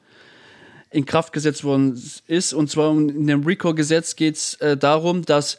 [0.91, 2.53] in Kraft gesetzt worden ist.
[2.53, 5.59] Und zwar in dem RICO-Gesetz geht es äh, darum, dass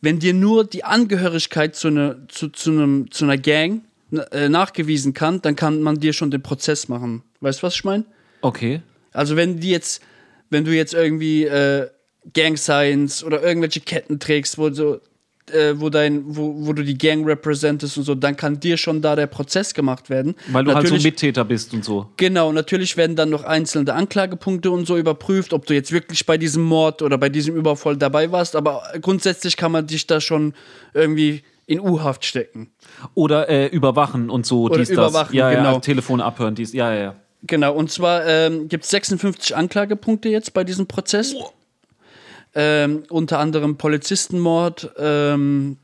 [0.00, 3.82] wenn dir nur die Angehörigkeit zu, ne, zu, zu, einem, zu einer Gang
[4.30, 7.22] äh, nachgewiesen kann, dann kann man dir schon den Prozess machen.
[7.40, 8.04] Weißt du, was ich meine?
[8.42, 8.82] Okay.
[9.12, 10.02] Also wenn die jetzt,
[10.50, 11.88] wenn du jetzt irgendwie äh,
[12.32, 15.00] Gang Signs oder irgendwelche Ketten trägst, wo so
[15.52, 19.02] äh, wo dein, wo, wo du die Gang representest und so, dann kann dir schon
[19.02, 20.34] da der Prozess gemacht werden.
[20.48, 22.08] Weil du halt so Natürlich- Mittäter bist und so.
[22.16, 26.38] Genau, natürlich werden dann noch einzelne Anklagepunkte und so überprüft, ob du jetzt wirklich bei
[26.38, 30.54] diesem Mord oder bei diesem Überfall dabei warst, aber grundsätzlich kann man dich da schon
[30.94, 32.70] irgendwie in U-Haft stecken.
[33.14, 34.62] Oder äh, überwachen und so.
[34.62, 35.34] Oder dies, überwachen, das.
[35.34, 35.80] Ja, ja, genau.
[35.80, 36.72] Telefon abhören, dies.
[36.72, 37.16] Ja, ja, ja.
[37.42, 41.34] Genau, und zwar ähm, gibt es 56 Anklagepunkte jetzt bei diesem Prozess.
[42.58, 45.76] Ähm, unter anderem Polizistenmord, ähm,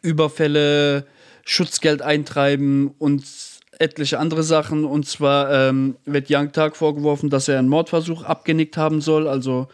[0.00, 1.04] Überfälle,
[1.44, 3.24] Schutzgeld eintreiben und
[3.78, 4.86] etliche andere Sachen.
[4.86, 9.28] Und zwar ähm, wird Young Tag vorgeworfen, dass er einen Mordversuch abgenickt haben soll.
[9.28, 9.68] Also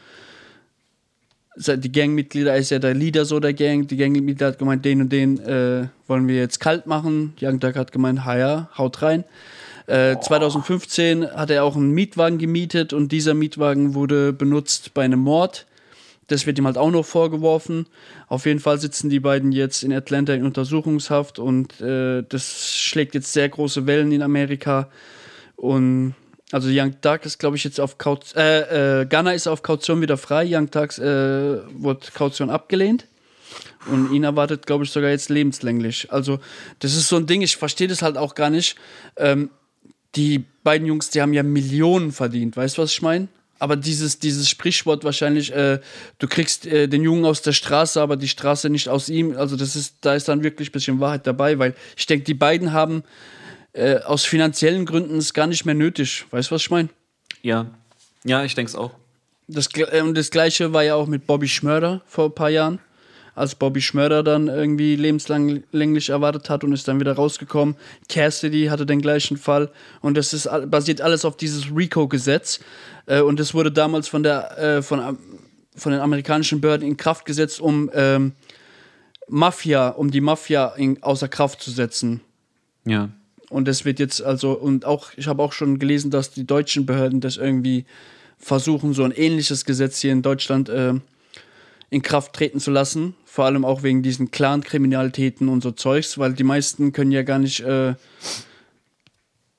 [1.57, 3.87] die Gangmitglieder, er ist ja der Leader so der Gang.
[3.87, 7.35] Die Gangmitglieder hat gemeint, den und den äh, wollen wir jetzt kalt machen.
[7.41, 9.25] Young Tag hat gemeint, ha ja, haut rein.
[9.87, 15.21] Äh, 2015 hat er auch einen Mietwagen gemietet und dieser Mietwagen wurde benutzt bei einem
[15.21, 15.67] Mord.
[16.29, 17.87] Das wird ihm halt auch noch vorgeworfen.
[18.29, 23.15] Auf jeden Fall sitzen die beiden jetzt in Atlanta in Untersuchungshaft und äh, das schlägt
[23.15, 24.89] jetzt sehr große Wellen in Amerika.
[25.57, 26.15] Und
[26.53, 30.01] also Young Duck ist, glaube ich, jetzt auf Kaution, äh, äh, Ghana ist auf Kaution
[30.01, 30.47] wieder frei.
[30.49, 33.07] Young Duck äh, wurde Kaution abgelehnt.
[33.87, 36.11] Und ihn erwartet, glaube ich, sogar jetzt lebenslänglich.
[36.11, 36.39] Also,
[36.79, 38.77] das ist so ein Ding, ich verstehe das halt auch gar nicht.
[39.17, 39.51] Ähm,
[40.17, 43.29] die beiden Jungs, die haben ja Millionen verdient, weißt du, was ich meine?
[43.65, 45.81] Aber dieses, dieses Sprichwort wahrscheinlich, äh,
[46.19, 49.35] du kriegst äh, den Jungen aus der Straße, aber die Straße nicht aus ihm.
[49.39, 52.35] Also das ist, da ist dann wirklich ein bisschen Wahrheit dabei, weil ich denke, die
[52.35, 53.05] beiden haben
[53.73, 56.27] äh, aus finanziellen Gründen es gar nicht mehr nötig.
[56.31, 56.91] Weißt du, was ich meine?
[57.41, 57.71] Ja.
[58.23, 58.91] Ja, ich denke es auch.
[59.49, 62.81] Das, äh, und das gleiche war ja auch mit Bobby Schmörder vor ein paar Jahren.
[63.35, 67.77] Als Bobby Schmörder dann irgendwie lebenslänglich erwartet hat und ist dann wieder rausgekommen.
[68.09, 69.71] Cassidy hatte den gleichen Fall
[70.01, 72.61] und das ist basiert alles auf dieses RICO-Gesetz
[73.07, 75.19] äh, und das wurde damals von der äh, von,
[75.75, 78.33] von den amerikanischen Behörden in Kraft gesetzt, um ähm,
[79.29, 82.21] Mafia, um die Mafia in, außer Kraft zu setzen.
[82.85, 83.11] Ja.
[83.51, 86.87] Und das wird jetzt also, und auch, ich habe auch schon gelesen, dass die deutschen
[86.87, 87.85] Behörden das irgendwie
[88.39, 90.95] versuchen, so ein ähnliches Gesetz hier in Deutschland äh,
[91.91, 93.15] in Kraft treten zu lassen.
[93.25, 97.39] Vor allem auch wegen diesen Clan-Kriminalitäten und so Zeugs, weil die meisten können ja gar
[97.39, 97.95] nicht, äh,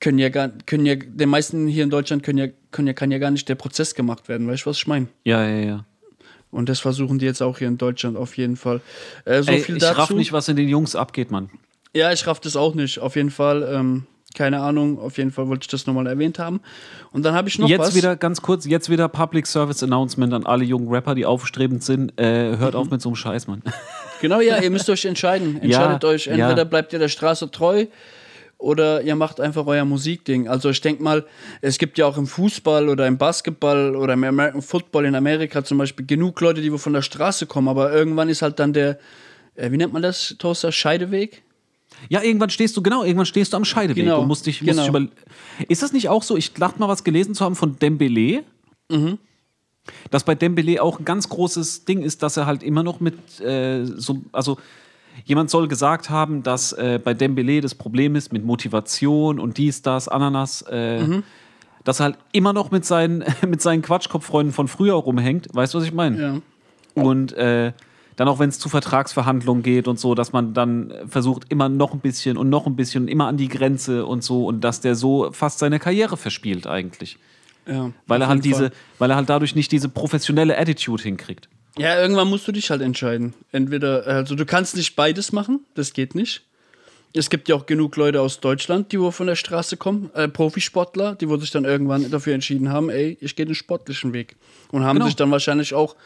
[0.00, 3.10] können ja gar, können ja, den meisten hier in Deutschland können ja, können ja, kann
[3.10, 4.48] ja gar nicht der Prozess gemacht werden.
[4.48, 5.08] Weißt du, was ich meine?
[5.24, 5.86] Ja, ja, ja.
[6.50, 8.80] Und das versuchen die jetzt auch hier in Deutschland auf jeden Fall.
[9.24, 10.00] Äh, so Ey, viel ich dazu.
[10.00, 11.50] raff nicht, was in den Jungs abgeht, Mann.
[11.94, 12.98] Ja, ich raff das auch nicht.
[12.98, 14.06] Auf jeden Fall, ähm,
[14.36, 15.00] keine Ahnung.
[15.00, 16.60] Auf jeden Fall wollte ich das nochmal erwähnt haben.
[17.10, 17.94] Und dann habe ich noch jetzt was.
[17.96, 22.12] wieder ganz kurz, jetzt wieder Public Service Announcement an alle jungen Rapper, die aufstrebend sind.
[22.20, 22.80] Äh, hört Mhm.
[22.80, 23.62] auf mit so einem Scheiß, Mann.
[24.20, 25.60] Genau, ja, ihr müsst euch entscheiden.
[25.60, 26.26] Entscheidet Ja, euch.
[26.28, 26.64] Entweder ja.
[26.64, 27.84] bleibt ihr der Straße treu
[28.58, 30.48] oder ihr macht einfach euer Musikding.
[30.48, 31.26] Also ich denke mal,
[31.60, 35.62] es gibt ja auch im Fußball oder im Basketball oder im American Football in Amerika
[35.64, 38.98] zum Beispiel genug Leute, die von der Straße kommen, aber irgendwann ist halt dann der,
[39.54, 41.42] äh, wie nennt man das, Toaster, Scheideweg?
[42.08, 44.70] Ja, irgendwann stehst du, genau, irgendwann stehst du am Scheideweg Genau, und musst dich, musst
[44.78, 44.82] genau.
[44.82, 45.66] dich über.
[45.68, 46.36] Ist das nicht auch so?
[46.36, 48.42] Ich dachte mal, was gelesen zu haben von Dembele.
[48.90, 49.18] Mhm.
[50.10, 53.40] Dass bei Dembele auch ein ganz großes Ding ist, dass er halt immer noch mit
[53.40, 54.58] äh, so, also
[55.24, 59.82] jemand soll gesagt haben, dass äh, bei Dembele das Problem ist mit Motivation und dies,
[59.82, 61.22] das, Ananas, äh, Mhm.
[61.84, 65.48] dass er halt immer noch mit seinen, mit seinen Quatschkopffreunden von früher rumhängt.
[65.52, 66.42] Weißt du, was ich meine?
[66.96, 67.02] Ja.
[67.02, 67.72] Und äh,
[68.16, 71.92] dann auch, wenn es zu Vertragsverhandlungen geht und so, dass man dann versucht, immer noch
[71.92, 74.94] ein bisschen und noch ein bisschen immer an die Grenze und so und dass der
[74.94, 77.18] so fast seine Karriere verspielt eigentlich.
[77.66, 78.72] ja Weil er halt diese, Fall.
[78.98, 81.48] weil er halt dadurch nicht diese professionelle Attitude hinkriegt.
[81.78, 83.34] Ja, irgendwann musst du dich halt entscheiden.
[83.52, 86.42] Entweder, also du kannst nicht beides machen, das geht nicht.
[87.12, 90.26] Es gibt ja auch genug Leute aus Deutschland, die wo von der Straße kommen, äh,
[90.28, 94.36] Profisportler, die wo sich dann irgendwann dafür entschieden haben, ey, ich gehe den sportlichen Weg.
[94.70, 95.06] Und haben Genau.
[95.06, 95.96] sich dann wahrscheinlich auch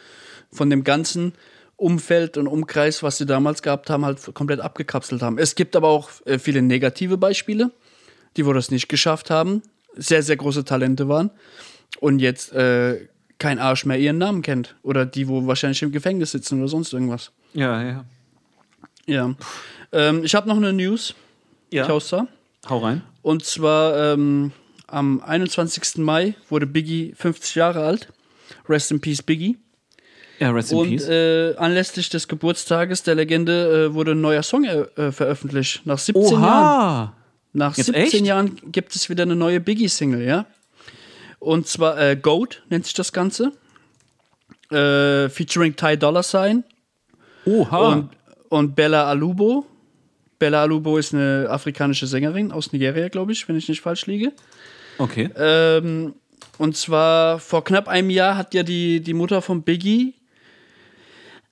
[0.51, 1.33] von dem ganzen
[1.81, 5.37] Umfeld und Umkreis, was sie damals gehabt haben, halt komplett abgekapselt haben.
[5.37, 7.71] Es gibt aber auch äh, viele negative Beispiele,
[8.37, 9.63] die wo das nicht geschafft haben,
[9.95, 11.31] sehr, sehr große Talente waren
[11.99, 13.07] und jetzt äh,
[13.39, 14.75] kein Arsch mehr ihren Namen kennt.
[14.83, 17.31] Oder die, wo wahrscheinlich im Gefängnis sitzen oder sonst irgendwas.
[17.53, 18.05] Ja, ja.
[19.07, 19.35] Ja.
[19.91, 21.15] Ähm, ich habe noch eine News,
[21.71, 21.87] Ja.
[21.87, 22.27] Kausa.
[22.69, 23.01] Hau rein.
[23.23, 24.51] Und zwar ähm,
[24.85, 25.97] am 21.
[25.97, 28.13] Mai wurde Biggie 50 Jahre alt.
[28.69, 29.57] Rest in Peace, Biggie.
[30.41, 31.07] Ja, Rest in Und Peace.
[31.07, 35.85] äh, anlässlich des Geburtstages der Legende äh, wurde ein neuer Song äh, äh, veröffentlicht.
[35.85, 36.43] Nach 17 Jahren.
[36.43, 37.13] Oha!
[37.53, 38.25] Nach Jetzt 17 echt?
[38.25, 40.45] Jahren gibt es wieder eine neue Biggie-Single, ja.
[41.39, 43.51] Und zwar äh, Goat nennt sich das Ganze.
[44.71, 46.63] Äh, featuring Ty Dollar Sign
[47.45, 47.77] Oha!
[47.89, 48.09] und,
[48.49, 49.65] und Bella Alubo.
[50.39, 54.31] Bella Alubo ist eine afrikanische Sängerin aus Nigeria, glaube ich, wenn ich nicht falsch liege.
[54.97, 55.29] okay.
[55.37, 56.15] Ähm,
[56.57, 60.13] und zwar vor knapp einem Jahr hat ja die, die Mutter von Biggie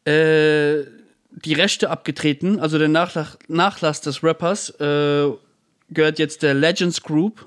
[0.09, 0.85] äh,
[1.31, 5.27] die Rechte abgetreten, also der Nachlass, Nachlass des Rappers äh,
[5.89, 7.45] gehört jetzt der Legends Group,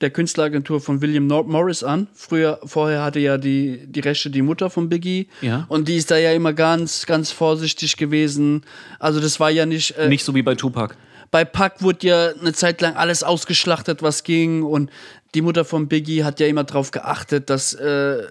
[0.00, 2.08] der Künstleragentur von William Nor Morris an.
[2.14, 5.28] Früher, vorher hatte ja die, die Rechte die Mutter von Biggie.
[5.40, 5.64] Ja.
[5.68, 8.62] Und die ist da ja immer ganz, ganz vorsichtig gewesen.
[8.98, 9.96] Also das war ja nicht.
[9.96, 10.96] Äh, Nicht so wie bei Tupac.
[11.30, 14.64] bei Pac wurde ja eine Zeit lang alles ausgeschlachtet, was ging.
[14.64, 14.90] Und
[15.36, 18.24] die Mutter von Biggie hat ja immer darauf geachtet, dass äh,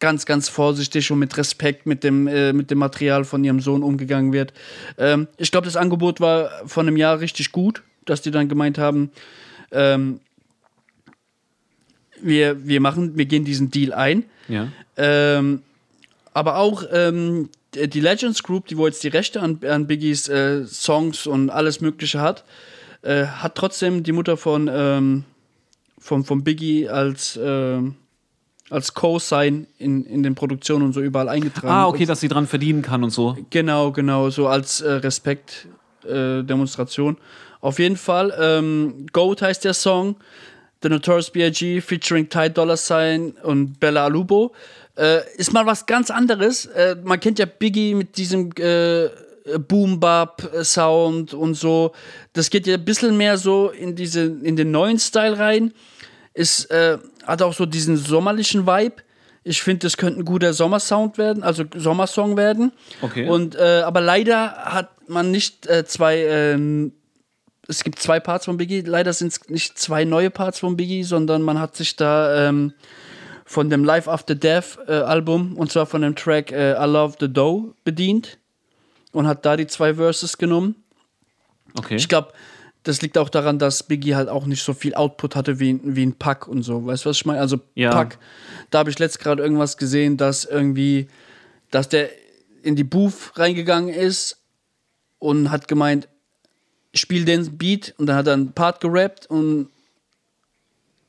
[0.00, 3.82] ganz, ganz vorsichtig und mit Respekt mit dem, äh, mit dem Material von ihrem Sohn
[3.82, 4.52] umgegangen wird.
[4.98, 8.78] Ähm, ich glaube, das Angebot war von einem Jahr richtig gut, dass die dann gemeint
[8.78, 9.10] haben,
[9.70, 10.20] ähm,
[12.22, 14.24] wir, wir machen, wir gehen diesen Deal ein.
[14.48, 14.68] Ja.
[14.96, 15.62] Ähm,
[16.32, 20.66] aber auch ähm, die Legends Group, die wo jetzt die Rechte an, an Biggies äh,
[20.66, 22.44] Songs und alles Mögliche hat,
[23.02, 25.24] äh, hat trotzdem die Mutter von, ähm,
[25.98, 27.96] von, von Biggie als, ähm,
[28.70, 31.68] als Co-Sign in, in den Produktionen und so überall eingetragen.
[31.68, 33.36] Ah, okay, dass sie dran verdienen kann und so.
[33.50, 37.18] Genau, genau, so als äh, Respekt-Demonstration.
[37.60, 40.16] Auf jeden Fall, ähm, Goat heißt der Song.
[40.82, 41.82] The Notorious B.I.G.
[41.82, 44.54] featuring Ty Dollar Sign und Bella Alubo.
[44.96, 46.64] Äh, ist mal was ganz anderes.
[46.66, 49.10] Äh, man kennt ja Biggie mit diesem äh,
[49.58, 51.92] Boom-Bap-Sound und so.
[52.32, 55.72] Das geht ja ein bisschen mehr so in, diese, in den neuen Style rein.
[56.32, 58.96] Ist, äh, hat auch so diesen sommerlichen Vibe.
[59.42, 62.72] Ich finde, das könnte ein guter Sommersound werden, also Sommersong werden.
[63.00, 63.28] Okay.
[63.28, 66.18] Und äh, aber leider hat man nicht äh, zwei.
[66.18, 66.92] ähm,
[67.68, 68.80] es gibt zwei Parts von Biggie.
[68.80, 72.72] Leider sind es nicht zwei neue Parts von Biggie, sondern man hat sich da ähm,
[73.46, 77.16] von dem Life After Death äh, Album und zwar von dem Track äh, I Love
[77.20, 78.38] the Dough bedient.
[79.12, 80.76] und hat da die zwei Verses genommen.
[81.78, 81.96] Okay.
[81.96, 82.32] Ich glaube,
[82.82, 86.06] das liegt auch daran, dass Biggie halt auch nicht so viel Output hatte wie, wie
[86.06, 86.86] ein Pack und so.
[86.86, 87.40] Weißt du, was ich meine?
[87.40, 87.90] Also Ja.
[87.90, 88.18] Pack,
[88.70, 91.08] da habe ich letzt gerade irgendwas gesehen, dass irgendwie,
[91.70, 92.08] dass der
[92.62, 94.38] in die Booth reingegangen ist
[95.18, 96.08] und hat gemeint,
[96.94, 99.68] spiel den Beat und dann hat er einen Part gerappt und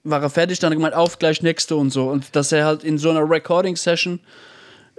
[0.04, 2.10] war er fertig, dann hat er gemeint, auf, gleich nächste und so.
[2.10, 4.20] Und dass er halt in so einer Recording-Session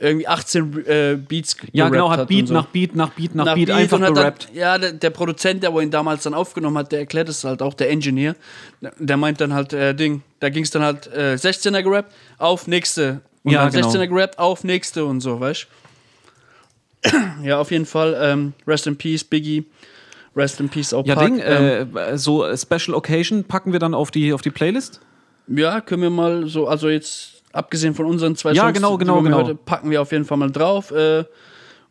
[0.03, 3.55] irgendwie 18 äh, Beats ja, genau, hat Beat so nach Beat nach Beat nach, nach
[3.55, 4.49] Beat, Beat einfach gerappt.
[4.49, 7.45] Dann, ja, der, der Produzent, der wo ihn damals dann aufgenommen hat, der erklärt es
[7.45, 8.35] halt auch, der Engineer.
[8.99, 12.67] Der meint dann halt, äh, Ding, da ging es dann halt äh, 16er gerappt, auf
[12.67, 13.21] nächste.
[13.45, 13.89] Und Ja, dann genau.
[13.89, 15.69] 16er gerappt, auf nächste und so, weißt
[17.45, 18.19] Ja, auf jeden Fall.
[18.21, 19.65] Ähm, Rest in Peace, Biggie.
[20.35, 21.15] Rest in Peace auch ja.
[21.15, 25.01] Ding, ähm, äh, so Special Occasion packen wir dann auf die, auf die Playlist.
[25.47, 29.05] ja, können wir mal so, also jetzt abgesehen von unseren zwei Ja, Songs, genau, die
[29.05, 29.37] genau, wir genau.
[29.39, 30.91] heute packen wir auf jeden Fall mal drauf.
[30.91, 31.25] Äh,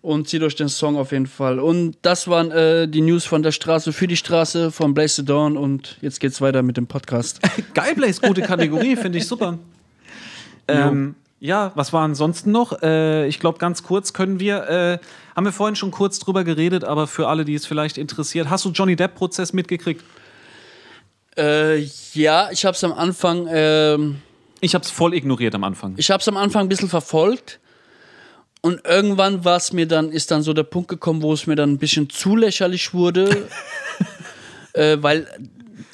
[0.02, 1.60] und zieht euch den Song auf jeden Fall.
[1.60, 5.26] Und das waren äh, die News von der Straße für die Straße von Blaze the
[5.26, 5.58] Dawn.
[5.58, 7.40] Und jetzt geht's weiter mit dem Podcast.
[7.76, 9.60] Geil, Blaze, gute Kategorie, finde ich super.
[10.68, 12.82] Ähm, ja, was war ansonsten noch?
[12.82, 14.98] Äh, ich glaube, ganz kurz können wir, äh,
[15.36, 18.66] haben wir vorhin schon kurz drüber geredet, aber für alle, die es vielleicht interessiert, hast
[18.66, 20.04] du Johnny Depp-Prozess mitgekriegt?
[21.38, 21.78] äh,
[22.14, 24.22] ja, ich hab's am Anfang, ähm,
[24.62, 25.96] Ich habe es voll ignoriert am Anfang.
[25.98, 27.60] ich hab's am Anfang ein bisschen verfolgt.
[28.62, 31.56] Und irgendwann war es mir dann, ist dann so der Punkt gekommen, wo es mir
[31.56, 33.48] dann ein bisschen zu lächerlich wurde.
[34.74, 35.28] äh, weil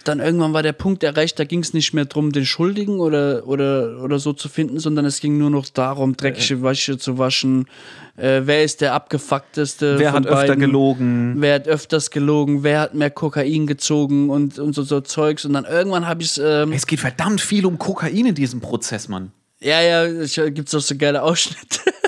[0.04, 3.48] dann irgendwann war der Punkt erreicht, da ging es nicht mehr darum, den Schuldigen oder,
[3.48, 7.66] oder, oder so zu finden, sondern es ging nur noch darum, dreckige Wäsche zu waschen.
[8.16, 10.00] Äh, wer ist der abgefuckteste?
[10.00, 10.60] Wer hat öfter beiden?
[10.60, 11.36] gelogen?
[11.38, 12.64] Wer hat öfters gelogen?
[12.64, 15.46] Wer hat mehr Kokain gezogen und, und so, so Zeugs?
[15.46, 16.38] Und dann irgendwann habe ich es.
[16.44, 19.32] Ähm, Es geht verdammt viel um Kokain in diesem Prozess, Mann.
[19.60, 21.80] ja, ja, ich, gibt's auch so geile Ausschnitte.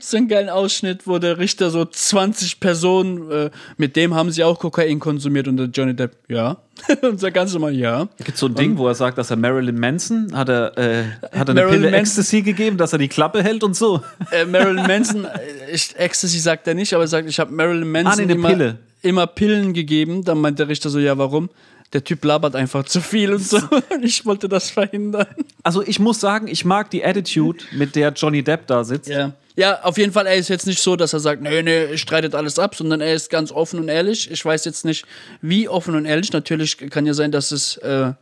[0.00, 4.30] gibt's so einen geilen Ausschnitt, wo der Richter so 20 Personen, äh, mit dem haben
[4.30, 6.56] sie auch Kokain konsumiert und der Johnny Depp, ja.
[7.02, 8.06] und der ganz normal, ja.
[8.16, 11.04] Da gibt so ein Ding, wo er sagt, dass er Marilyn Manson hat er, äh,
[11.36, 14.00] hat er eine Marilyn Pille Manson- Ecstasy gegeben, dass er die Klappe hält und so.
[14.30, 15.28] Äh, Marilyn Manson, äh,
[15.70, 18.48] ich, Ecstasy sagt er nicht, aber er sagt, ich habe Marilyn Manson Ah, nee, immer,
[18.48, 18.78] Pille.
[19.02, 20.24] immer Pillen gegeben.
[20.24, 21.50] Dann meint der Richter so, ja, warum?
[21.92, 23.58] Der Typ labert einfach zu viel und so.
[23.90, 25.26] Und ich wollte das verhindern.
[25.62, 29.08] Also ich muss sagen, ich mag die Attitude, mit der Johnny Depp da sitzt.
[29.10, 29.32] Ja.
[29.60, 32.34] Ja, auf jeden Fall, er ist jetzt nicht so, dass er sagt, nee, nee, streitet
[32.34, 34.30] alles ab, sondern er ist ganz offen und ehrlich.
[34.30, 35.04] Ich weiß jetzt nicht,
[35.42, 36.32] wie offen und ehrlich.
[36.32, 38.14] Natürlich kann ja sein, dass es, äh,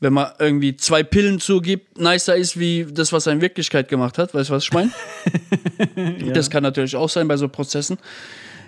[0.00, 4.18] wenn man irgendwie zwei Pillen zugibt, nicer ist, wie das, was er in Wirklichkeit gemacht
[4.18, 4.34] hat.
[4.34, 4.90] Weißt du, was ich meine?
[6.34, 7.98] Das kann natürlich auch sein bei so Prozessen.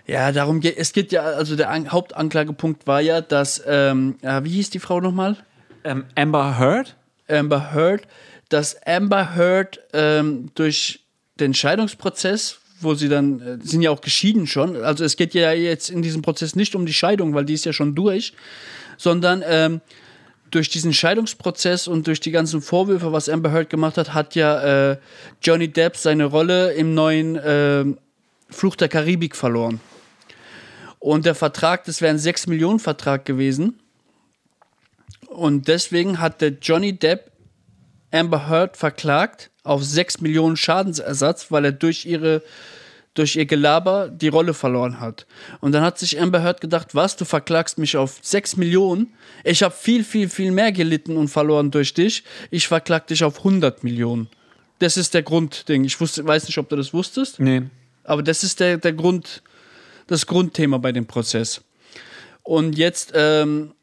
[0.06, 0.92] Ja, darum geht es.
[0.92, 5.00] geht ja, also der An Hauptanklagepunkt war ja, dass, ähm, ja, wie hieß die Frau
[5.00, 5.38] nochmal?
[5.82, 6.94] Ähm, Amber Heard?
[7.28, 8.02] Amber Heard,
[8.48, 11.03] dass Amber Heard ähm, durch
[11.40, 15.52] den Scheidungsprozess, wo sie dann, äh, sind ja auch geschieden schon, also es geht ja
[15.52, 18.32] jetzt in diesem Prozess nicht um die Scheidung, weil die ist ja schon durch,
[18.96, 19.80] sondern ähm,
[20.50, 24.92] durch diesen Scheidungsprozess und durch die ganzen Vorwürfe, was Amber Heard gemacht hat, hat ja
[24.92, 24.98] äh,
[25.42, 27.98] Johnny Depp seine Rolle im neuen ähm,
[28.50, 29.80] Fluch der Karibik verloren.
[31.00, 33.80] Und der Vertrag, das wäre ein 6 Millionen Vertrag gewesen.
[35.26, 37.32] Und deswegen hat der Johnny Depp
[38.12, 42.42] Amber Heard verklagt auf 6 Millionen Schadensersatz, weil er durch ihre
[43.14, 45.26] durch ihr Gelaber die Rolle verloren hat.
[45.60, 49.12] Und dann hat sich Amber Heard gedacht, was, du verklagst mich auf 6 Millionen?
[49.44, 52.24] Ich habe viel, viel, viel mehr gelitten und verloren durch dich.
[52.50, 54.28] Ich verklag dich auf 100 Millionen.
[54.80, 55.84] Das ist der Grundding.
[55.84, 57.38] Ich wusste, weiß nicht, ob du das wusstest.
[57.38, 57.62] Nee.
[58.02, 59.42] Aber das ist der, der Grund,
[60.08, 61.62] das Grundthema bei dem Prozess.
[62.42, 63.74] Und jetzt ähm,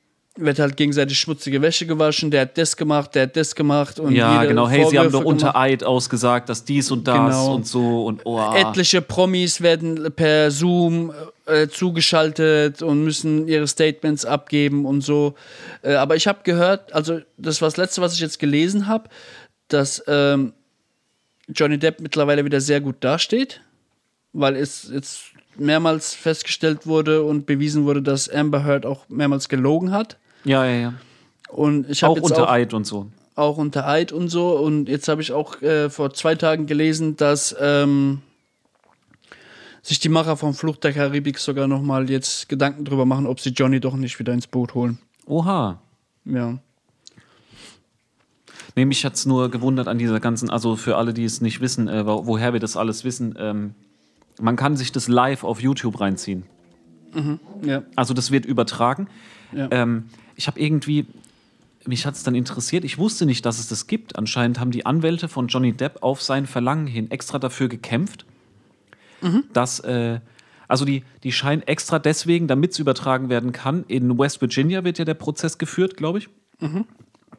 [0.41, 2.31] wird halt gegenseitig schmutzige Wäsche gewaschen.
[2.31, 3.99] Der hat das gemacht, der hat das gemacht.
[3.99, 4.67] Und Ja, genau.
[4.67, 5.55] Hey, sie haben Vorwürfe doch unter.
[5.55, 7.55] Eid ausgesagt, dass dies und das Genau.
[7.55, 8.39] und so und oh.
[8.55, 11.11] Etliche Promis werden per Zoom
[11.45, 15.35] äh, zugeschaltet und müssen ihre Statements abgeben und so.
[15.81, 19.09] Äh, aber ich habe gehört, also das war das Letzte, was ich jetzt gelesen habe,
[19.67, 20.53] dass ähm,
[21.47, 23.61] Johnny Depp mittlerweile wieder sehr gut dasteht,
[24.33, 29.91] weil es jetzt mehrmals festgestellt wurde und bewiesen wurde, dass Amber Heard auch mehrmals gelogen
[29.91, 30.17] hat.
[30.43, 30.93] Ja, ja, ja.
[31.49, 33.07] Und ich habe Auch unter auch, Eid und so.
[33.35, 34.57] auch unter Eid und so.
[34.57, 38.21] Und jetzt habe ich auch äh, vor zwei Tagen gelesen, dass ähm,
[39.81, 43.39] sich die Macher vom Fluch der Karibik sogar noch mal jetzt Gedanken drüber machen, ob
[43.39, 44.99] sie Johnny doch nicht wieder ins Boot holen.
[45.25, 45.79] Oha.
[46.25, 46.57] Ja.
[48.75, 51.87] Nee, mich hat's nur gewundert an dieser ganzen, also für alle, die es nicht wissen,
[51.89, 53.75] äh, wo- woher wir das alles wissen, ähm,
[54.39, 56.43] man kann sich das live auf YouTube reinziehen.
[57.61, 57.83] Ja.
[57.97, 59.09] Also das wird übertragen.
[59.51, 59.67] Ja.
[59.71, 60.05] Ähm,
[60.41, 61.05] ich habe irgendwie,
[61.85, 64.15] mich hat es dann interessiert, ich wusste nicht, dass es das gibt.
[64.17, 68.25] Anscheinend haben die Anwälte von Johnny Depp auf sein Verlangen hin extra dafür gekämpft,
[69.53, 70.19] dass, äh,
[70.67, 73.83] Also die, die scheinen extra deswegen, damit es übertragen werden kann.
[73.87, 76.29] In West Virginia wird ja der Prozess geführt, glaube ich.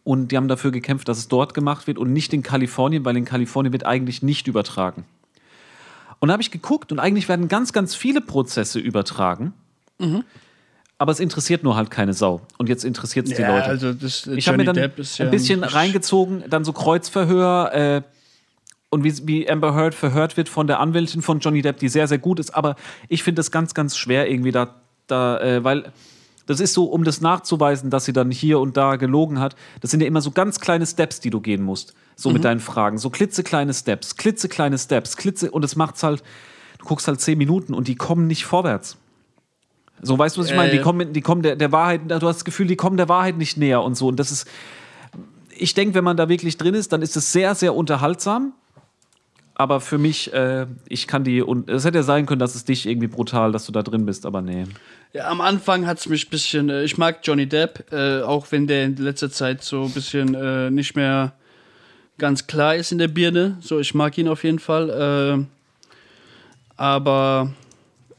[0.05, 3.17] Und die haben dafür gekämpft, dass es dort gemacht wird und nicht in Kalifornien, weil
[3.17, 5.05] in Kalifornien wird eigentlich nicht übertragen.
[6.21, 9.55] Und da habe ich geguckt und eigentlich werden ganz, ganz viele Prozesse übertragen.
[11.03, 12.43] Aber es interessiert nur halt keine Sau.
[12.59, 13.65] Und jetzt interessiert es die Leute.
[13.65, 18.03] also das, Ich habe mir dann ist ja ein bisschen reingezogen, dann so Kreuzverhör äh,
[18.89, 22.07] und wie, wie Amber Heard verhört wird von der Anwältin von Johnny Depp, die sehr,
[22.07, 22.55] sehr gut ist.
[22.55, 22.77] Aber
[23.09, 24.77] ich finde das ganz, ganz schwer irgendwie da,
[25.09, 25.91] da äh, weil
[26.47, 29.57] das ist so, um das nachzuweisen, dass sie dann hier und da gelogen hat.
[29.81, 31.95] Das sind ja immer so ganz kleine Steps, die du gehen musst.
[32.15, 32.35] So Mhm.
[32.35, 32.97] mit deinen Fragen.
[32.99, 36.23] So klitzekleine Steps, klitzekleine Steps, klitze und es macht's halt,
[36.79, 38.99] du guckst halt zehn Minuten und die kommen nicht vorwärts.
[40.01, 40.71] So, weißt du, was ich meine?
[40.71, 40.83] Die Äh.
[40.83, 43.57] kommen, die kommen der, der Wahrheit, du hast das Gefühl, die kommen der Wahrheit nicht
[43.57, 44.09] näher und so.
[44.09, 44.49] Und das ist,
[45.57, 48.53] ich denke, wenn man da wirklich drin ist, dann ist es sehr, sehr unterhaltsam.
[49.55, 52.65] Aber für mich, äh, ich kann die, und es hätte ja sein können, dass es
[52.65, 54.65] dich irgendwie brutal, dass du da drin bist, aber nee.
[55.13, 58.47] Ja, am Anfang hat es mich ein bisschen, äh, ich mag Johnny Depp, äh, auch
[58.51, 61.35] wenn der in letzter Zeit so ein bisschen äh, nicht mehr
[62.19, 63.59] ganz klar ist in der Birne.
[63.61, 65.47] So, ich mag ihn auf jeden Fall.
[66.77, 67.53] Aber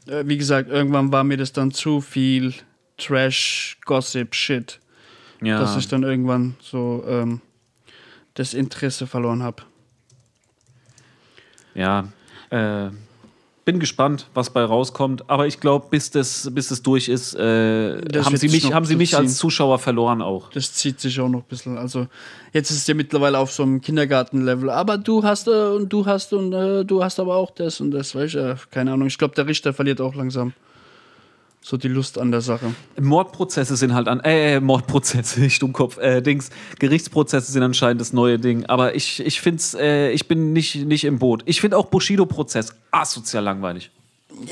[0.06, 2.54] wie gesagt, irgendwann war mir das dann zu viel
[2.98, 4.80] Trash, Gossip, Shit,
[5.42, 5.58] Ja.
[5.58, 7.40] dass ich dann irgendwann so ähm,
[8.34, 9.62] das Interesse verloren habe.
[11.74, 12.08] Ja,
[12.50, 12.90] äh,
[13.64, 15.28] bin gespannt, was bei rauskommt.
[15.28, 18.84] Aber ich glaube, bis das, bis das durch ist, äh, Das haben sie mich, haben
[18.84, 19.38] sie mich als ziehen.
[19.38, 20.50] Zuschauer verloren auch.
[20.50, 21.78] Das zieht sich auch noch ein bisschen.
[21.78, 22.06] Also
[22.52, 24.70] jetzt ist es ja mittlerweile auf so einem Kindergartenlevel.
[24.70, 27.90] Aber du hast äh, und du hast und äh, du hast aber auch das und
[27.90, 28.50] das, weißt du?
[28.50, 29.08] Äh, keine Ahnung.
[29.08, 30.52] Ich glaube, der Richter verliert auch langsam
[31.64, 32.74] so die Lust an der Sache.
[33.00, 38.38] Mordprozesse sind halt an, äh, Mordprozesse, nicht Dummkopf, äh, Dings, Gerichtsprozesse sind anscheinend das neue
[38.38, 38.66] Ding.
[38.66, 41.42] Aber ich, ich finde äh, ich bin nicht, nicht im Boot.
[41.46, 43.90] Ich finde auch Bushido-Prozess asozial langweilig.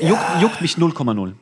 [0.01, 1.33] Juckt, juckt mich 0,0.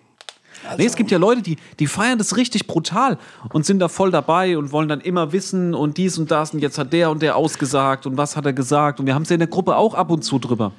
[0.78, 3.18] nee, es gibt ja Leute, die, die feiern das richtig brutal
[3.54, 6.60] und sind da voll dabei und wollen dann immer wissen und dies und das und
[6.60, 9.30] jetzt hat der und der ausgesagt und was hat er gesagt und wir haben es
[9.30, 10.74] ja in der Gruppe auch ab und zu drüber.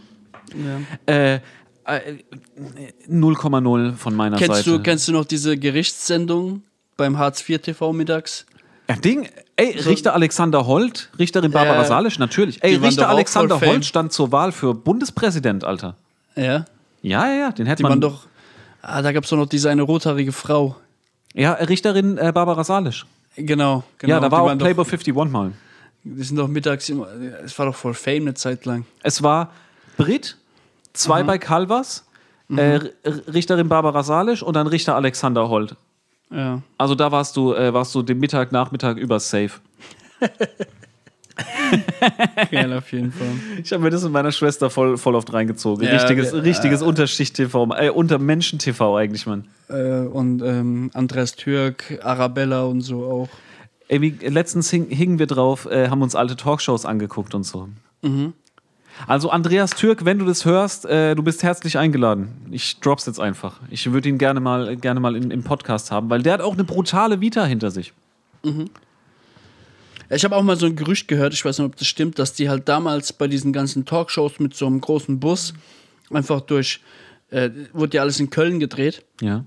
[1.06, 1.40] Äh, äh,
[1.86, 4.70] 0,0 von meiner Kennst Seite.
[4.70, 6.62] du, kennst du noch diese Gerichtssendung
[6.96, 8.46] beim Hartz IV TV mittags?
[8.88, 11.84] Ja, Ding, ey, Richter Alexander Holt, Richterin Barbara Ja.
[11.84, 12.62] Salisch, natürlich.
[12.62, 13.60] Ey, Richter Alexander.
[13.60, 15.96] Holt stand zur Wahl für Bundespräsident, Alter.
[16.36, 16.64] Ja.
[17.02, 17.92] Ja, ja, ja, den hätte Die man.
[17.92, 18.26] waren doch.
[18.82, 20.76] Ah, da gab es doch noch diese eine rothaarige Frau.
[21.34, 23.06] ja, Richterin äh, Barbara Salisch.
[23.36, 24.14] Genau, genau.
[24.14, 25.52] ja, da war auch doch- Playboy 51 mal.
[26.04, 27.06] Die sind doch mittags immer.
[27.44, 28.84] Es war doch voll Fame eine Zeit lang.
[29.04, 29.52] Es war
[29.96, 30.36] Brit,
[30.92, 32.06] zwei bei Calvas,
[32.50, 32.90] äh, R-
[33.32, 35.76] Richterin Barbara Salisch und dann Richter Alexander Holt.
[36.30, 36.62] Ja.
[36.78, 39.60] Also da warst du, äh, warst du den Mittag, Nachmittag über safe.
[42.50, 43.26] Geil auf jeden Fall.
[43.62, 45.86] Ich habe mir das mit meiner Schwester voll, voll oft reingezogen.
[45.86, 49.46] Ja, richtiges wir- richtiges Unterschicht-TV, äh, unter Menschen-TV eigentlich, Mann.
[49.68, 53.28] Äh, und ähm, Andreas Türk, Arabella und so auch.
[53.88, 57.68] Ey, wie, letztens hing, hingen wir drauf, äh, haben uns alte Talkshows angeguckt und so.
[59.06, 62.28] Also Andreas Türk, wenn du das hörst, äh, du bist herzlich eingeladen.
[62.50, 63.58] Ich drop's jetzt einfach.
[63.70, 66.52] Ich würde ihn gerne mal, gerne mal in, im Podcast haben, weil der hat auch
[66.54, 67.92] eine brutale Vita hinter sich.
[70.10, 72.34] Ich habe auch mal so ein Gerücht gehört, ich weiß nicht, ob das stimmt, dass
[72.34, 75.54] die halt damals bei diesen ganzen Talkshows mit so einem großen Bus
[76.10, 76.80] einfach durch,
[77.30, 79.44] äh, wurde ja alles in Köln gedreht, Ja.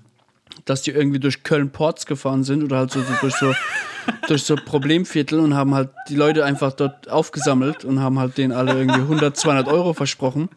[0.65, 3.53] dass die irgendwie durch Köln-Ports gefahren sind oder halt so, so durch so
[4.27, 8.51] durch so Problemviertel und haben halt die Leute einfach dort aufgesammelt und haben halt denen
[8.51, 10.49] alle irgendwie 100, 200 Euro versprochen.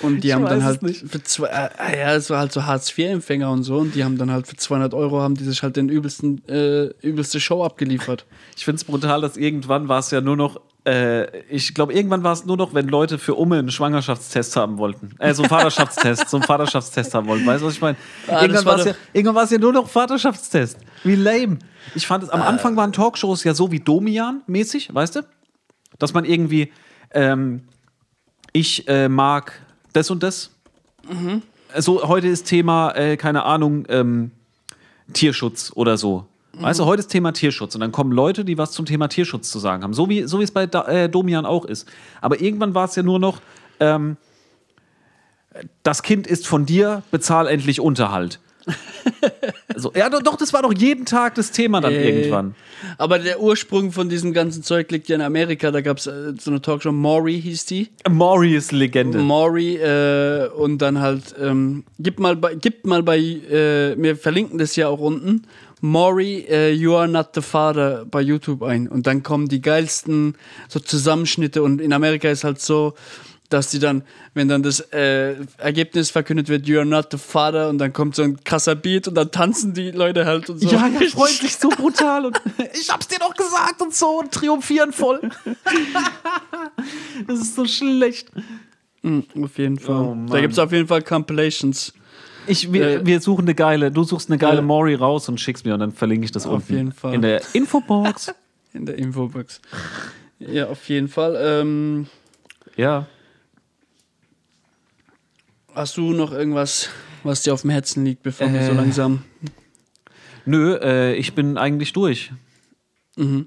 [0.00, 3.50] Und die Ich haben dann halt für zwei, äh, ja, es war halt so Hartz-IV-Empfänger
[3.50, 5.88] und so und die haben dann halt für 200 Euro haben die sich halt den
[5.88, 8.24] übelsten, äh, übelste Show abgeliefert.
[8.56, 12.22] Ich finde es brutal, dass irgendwann war es ja nur noch, äh, ich glaube, irgendwann
[12.22, 15.14] war es nur noch, wenn Leute für Umme einen Schwangerschaftstest haben wollten.
[15.18, 17.46] Äh, so einen Vaterschaftstest, so einen Vaterschaftstest haben wollten.
[17.46, 17.96] Weißt du, was ich meine?
[18.26, 20.78] Ah, irgendwann war es ja, irgendwann ja nur noch Vaterschaftstest.
[21.04, 21.58] Wie lame.
[21.94, 25.20] Ich fand es, am Anfang waren Talkshows ja so wie Domian-mäßig, weißt du?
[25.98, 26.72] Dass man irgendwie,
[27.10, 27.64] ähm,
[28.52, 29.60] ich äh, mag
[29.92, 30.50] das und das.
[31.76, 34.30] So, heute ist Thema, äh, keine Ahnung, ähm,
[35.12, 36.26] Tierschutz oder so.
[36.60, 39.50] Weißt du, heute ist Thema Tierschutz und dann kommen Leute, die was zum Thema Tierschutz
[39.50, 39.94] zu sagen haben.
[39.94, 41.88] So wie, so wie es bei da, äh, Domian auch ist.
[42.20, 43.40] Aber irgendwann war es ja nur noch,
[43.80, 44.16] ähm,
[45.82, 48.40] das Kind ist von dir, bezahl endlich Unterhalt.
[49.76, 52.54] so, ja, doch, doch, das war doch jeden Tag das Thema dann Äh, irgendwann.
[52.98, 55.70] Aber der Ursprung von diesem ganzen Zeug liegt ja in Amerika.
[55.70, 57.88] Da gab es äh, so eine Talkshow, Maury hieß die.
[58.08, 59.18] Maury ist Legende.
[59.18, 64.58] Maury äh, und dann halt, ähm, gib mal bei, gib mal bei, äh, wir verlinken
[64.58, 65.44] das ja auch unten,
[65.80, 68.88] Maury, äh, You Are Not the Father bei YouTube ein.
[68.88, 70.36] Und dann kommen die geilsten
[70.68, 72.94] so Zusammenschnitte und in Amerika ist halt so,
[73.48, 74.02] dass die dann,
[74.34, 78.22] wenn dann das äh, Ergebnis verkündet wird, you're not the father, und dann kommt so
[78.22, 80.68] ein krasser Beat und dann tanzen die Leute halt und so.
[80.68, 82.40] Ja, ja, freut sich so brutal und
[82.78, 85.20] ich hab's dir doch gesagt und so und triumphieren voll.
[87.26, 88.28] das ist so schlecht.
[89.02, 89.96] Mhm, auf jeden Fall.
[89.96, 91.94] Oh, da gibt es auf jeden Fall Compilations.
[92.48, 94.62] Ich, wir, Äh, wir suchen eine geile, du suchst eine geile Ja.
[94.62, 97.14] Maury raus und schickst mir und dann verlinke ich das Auf unten jeden Fall.
[97.14, 98.34] in der Infobox.
[98.74, 99.60] In der Infobox.
[100.38, 101.36] Ja, auf jeden Fall.
[101.40, 102.06] Ähm,
[102.76, 103.06] ja.
[105.74, 106.90] hast du noch irgendwas,
[107.22, 108.74] was dir auf dem Herzen liegt, bevor wir so Äh.
[108.74, 109.22] langsam.
[110.44, 112.32] Nö, äh, ich bin eigentlich durch.
[113.16, 113.46] Mhm.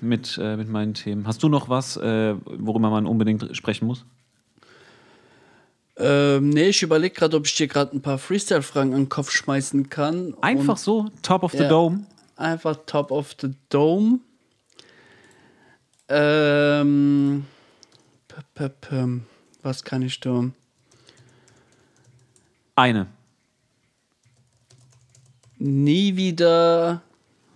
[0.00, 1.26] Mit, äh, mit meinen Themen.
[1.26, 4.04] Hast du noch was, äh, worüber man unbedingt sprechen muss?
[5.96, 9.30] Ähm, nee, ich überlege gerade, ob ich dir gerade ein paar Freestyle-Fragen an den Kopf
[9.30, 10.34] schmeißen kann.
[10.40, 11.68] Einfach Und so, Top of the Ja.
[11.68, 12.06] Dome.
[12.36, 14.20] Einfach Top of the Dome.
[16.08, 17.46] Ähm.
[18.28, 19.20] p- p- p-
[19.62, 20.44] Was kann ich da?
[22.74, 23.06] Eine.
[25.58, 27.02] Nie wieder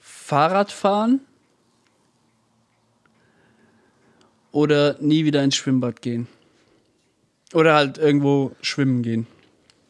[0.01, 1.21] Fahrrad fahren?
[4.53, 6.29] Oder nie wieder ins Schwimmbad gehen?
[7.57, 9.27] Oder halt irgendwo schwimmen gehen.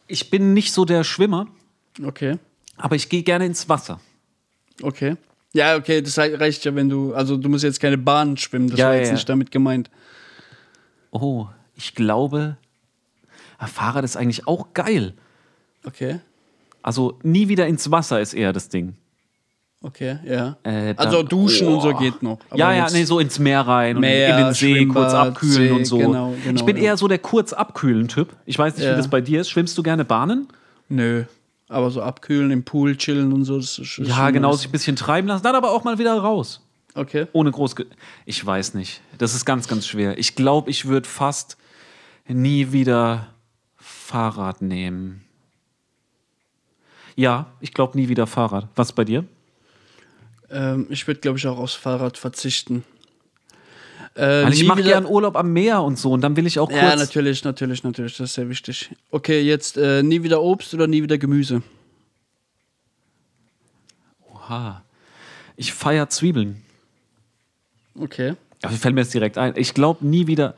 [0.07, 1.47] Ich bin nicht so der Schwimmer,
[2.01, 2.37] Okay.
[2.77, 3.99] aber ich gehe gerne ins Wasser.
[4.81, 5.17] Okay.
[5.51, 7.13] Ja, okay, das rei- reicht ja, wenn du.
[7.13, 9.13] Also, du musst jetzt keine Bahn schwimmen, das Ja, war ja, jetzt ja.
[9.15, 9.89] nicht damit gemeint.
[11.11, 12.55] Oh, ich glaube,
[13.57, 15.13] ah, Fahrrad ist eigentlich auch geil.
[15.85, 16.19] Okay.
[16.81, 18.95] Also nie wieder ins Wasser ist eher das Ding.
[19.81, 20.57] Okay, ja.
[20.63, 21.97] Äh, dann- also, duschen und so Oh.
[21.97, 22.39] geht noch.
[22.55, 25.71] ja, ja, nee, so ins Meer rein Meer, und in den See kurz abkühlen See,
[25.71, 25.97] und so.
[25.99, 26.83] genau, genau, ich bin ja.
[26.83, 28.35] eher so der kurz abkühlen Typ.
[28.45, 28.93] Ich weiß nicht, Ja.
[28.93, 29.49] wie das bei dir ist.
[29.49, 30.47] Schwimmst du gerne Bahnen?
[30.89, 31.25] Nö.
[31.69, 34.71] Aber so abkühlen, im Pool chillen und so, das ist ist Ja, genau, sich ein
[34.71, 36.61] bisschen treiben lassen, dann aber auch mal wieder raus.
[36.95, 37.27] Okay.
[37.33, 37.75] Ohne groß.
[38.25, 39.01] Ich weiß nicht.
[39.19, 40.17] Das ist ganz, ganz schwer.
[40.17, 41.55] Ich glaube, ich würde fast
[42.27, 43.27] nie wieder
[43.75, 45.21] Fahrrad nehmen.
[47.15, 48.67] Ja, ich glaube nie wieder Fahrrad.
[48.75, 49.23] Was bei dir?
[50.49, 52.83] Ähm, ich würde, glaube ich, auch aufs Fahrrad verzichten.
[54.15, 56.57] Äh, Weil ich mache wieder- gern Urlaub am Meer und so und dann will ich
[56.59, 56.81] auch kurz.
[56.81, 58.17] Ja, natürlich, natürlich, natürlich.
[58.17, 58.89] Das ist sehr wichtig.
[59.11, 61.61] Okay, jetzt äh, nie wieder Obst oder nie wieder Gemüse.
[64.33, 64.83] Oha.
[65.55, 66.63] Ich feiere Zwiebeln.
[67.99, 68.35] Okay.
[68.63, 69.53] Aber fällt mir jetzt direkt ein.
[69.55, 70.55] Ich glaube nie wieder.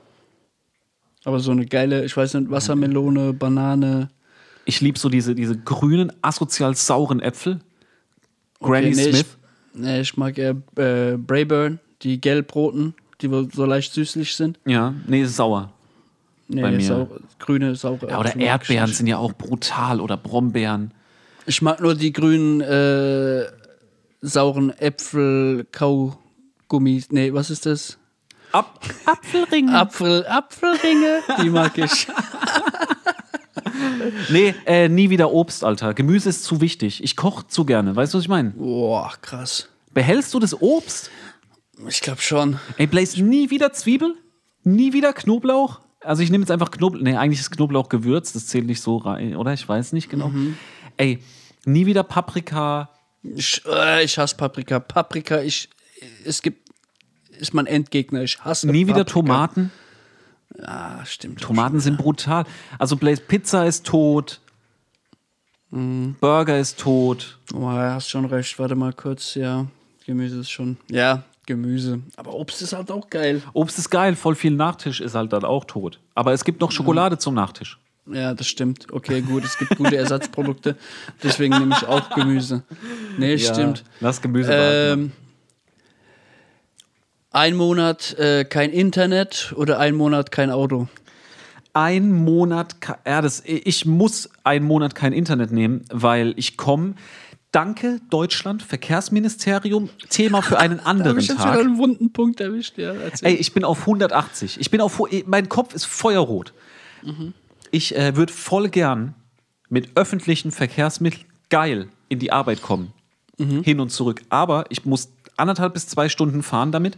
[1.26, 4.10] Aber so eine geile, ich weiß nicht, Wassermelone, Banane.
[4.66, 7.60] Ich liebe so diese, diese grünen, asozial sauren Äpfel.
[8.60, 9.26] Okay, Granny nee, Smith.
[9.74, 14.60] Nee, ich mag eher äh, Brayburn, die gelbroten, die so leicht süßlich sind.
[14.66, 15.72] Ja, nee, ist sauer.
[16.48, 16.82] Nee, Bei mir.
[16.82, 18.10] Sau, grüne, saure.
[18.10, 20.92] Ja, oder Erdbeeren sind ja auch brutal oder Brombeeren.
[21.46, 23.46] Ich mag nur die grünen, äh,
[24.22, 27.12] sauren Äpfel, Kaugummis.
[27.12, 27.98] Nee, was ist das?
[28.52, 29.78] Ab Apfelringe.
[29.78, 32.08] Apfel, Apfelringe, die mag ich.
[34.30, 35.94] Nee, äh, nie wieder Obst, Alter.
[35.94, 37.04] Gemüse ist zu wichtig.
[37.04, 37.96] Ich koche zu gerne.
[37.96, 38.52] Weißt du, was ich meine?
[38.52, 39.70] Boah, krass.
[39.94, 41.10] Behältst du das Obst?
[41.88, 42.60] Ich glaube schon.
[42.78, 44.16] Ey, Blaze, nie wieder Zwiebel?
[44.64, 45.80] Nie wieder Knoblauch?
[46.02, 47.02] Also ich nehme jetzt einfach Knoblauch.
[47.02, 48.36] Nee, eigentlich ist Knoblauch gewürzt.
[48.36, 49.54] Das zählt nicht so rein, oder?
[49.54, 50.32] Ich weiß nicht genau.
[50.98, 51.20] Ey,
[51.66, 52.90] nie wieder Paprika.
[53.24, 54.80] Ich, äh, ich hasse Paprika.
[54.80, 55.70] Paprika, ich,
[56.24, 56.70] es gibt,
[57.38, 58.24] ist mein Endgegner.
[58.24, 59.14] Ich hasse Nie wieder Paprika.
[59.14, 59.72] Tomaten.
[60.62, 61.42] Ah, stimmt.
[61.42, 62.46] Tomaten sind brutal.
[62.78, 64.42] Also Blaze, Pizza ist tot.
[65.72, 67.38] Burger ist tot.
[67.54, 68.58] Oh, ja, hast schon recht.
[68.58, 69.36] Warte mal kurz.
[69.36, 69.68] Ja,
[70.06, 70.78] Gemüse ist schon.
[70.90, 72.00] Ja, Gemüse.
[72.16, 73.44] Aber Obst ist halt auch geil.
[73.54, 76.00] Obst ist geil, voll viel Nachtisch ist halt dann auch tot.
[76.16, 77.78] Aber es gibt noch Schokolade zum Nachtisch.
[78.12, 78.88] Ja, das stimmt.
[78.92, 79.44] Okay, gut.
[79.44, 80.76] Es gibt gute Ersatzprodukte.
[81.22, 82.64] Deswegen nehme ich auch Gemüse.
[83.20, 83.84] Nee, stimmt.
[84.00, 84.52] Lass Gemüse.
[84.52, 85.12] Ähm,
[87.32, 90.88] ein Monat äh, kein Internet oder ein Monat kein Auto.
[91.74, 92.76] ein Monat,
[93.06, 96.96] ja, das, ich muss einen Monat kein Internet nehmen, weil ich komme.
[97.52, 101.60] Danke, Deutschland, Verkehrsministerium, Thema für einen Da habe anderen ich jetzt wieder Tag.
[101.62, 102.78] einen wunden Punkt erwischt.
[102.78, 103.30] Ja, erzähl.
[103.30, 104.60] Ey, ich bin auf 180.
[104.60, 106.54] Ich bin auf, mein Kopf ist feuerrot.
[107.72, 109.16] Ich äh, würde voll gern
[109.70, 112.94] mit öffentlichen Verkehrsmitteln geil in die Arbeit kommen.
[113.38, 114.22] Hin und zurück.
[114.30, 116.98] Aber ich muss anderthalb bis zwei Stunden fahren damit,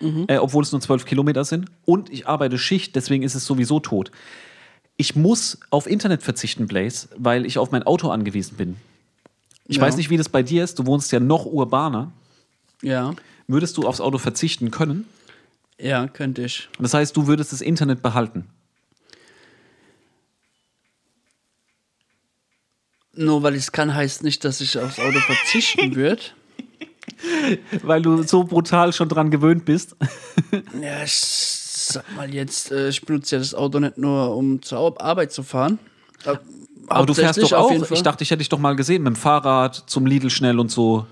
[0.00, 1.66] äh, obwohl es nur zwölf Kilometer sind.
[1.84, 4.10] Und ich arbeite Schicht, deswegen ist es sowieso tot.
[4.96, 8.76] Ich muss auf Internet verzichten, Blaze, weil ich auf mein Auto angewiesen bin.
[9.68, 9.82] Ich Ja.
[9.82, 10.78] weiß nicht, wie das bei dir ist.
[10.78, 12.12] Du wohnst ja noch urbaner.
[12.82, 13.14] ja,
[13.48, 15.06] Würdest du aufs Auto verzichten können?
[15.78, 16.68] ja, könnte ich.
[16.80, 18.46] Das heißt, du würdest das Internet behalten.
[23.14, 26.22] Nur weil ich es kann, heißt nicht, dass ich aufs Auto verzichten würde.
[27.82, 29.96] Weil du so brutal schon dran gewöhnt bist.
[30.80, 35.00] Ja, ich Sag mal jetzt, äh, ich benutze ja das Auto nicht nur, um zur
[35.00, 35.78] Arbeit zu fahren.
[36.24, 36.34] Äh,
[36.88, 37.70] Aber du fährst doch auch.
[37.70, 37.96] jeden Fall.
[37.96, 40.70] Ich dachte, ich hätte dich doch mal gesehen mit dem Fahrrad zum Lidl schnell und
[40.70, 41.06] so.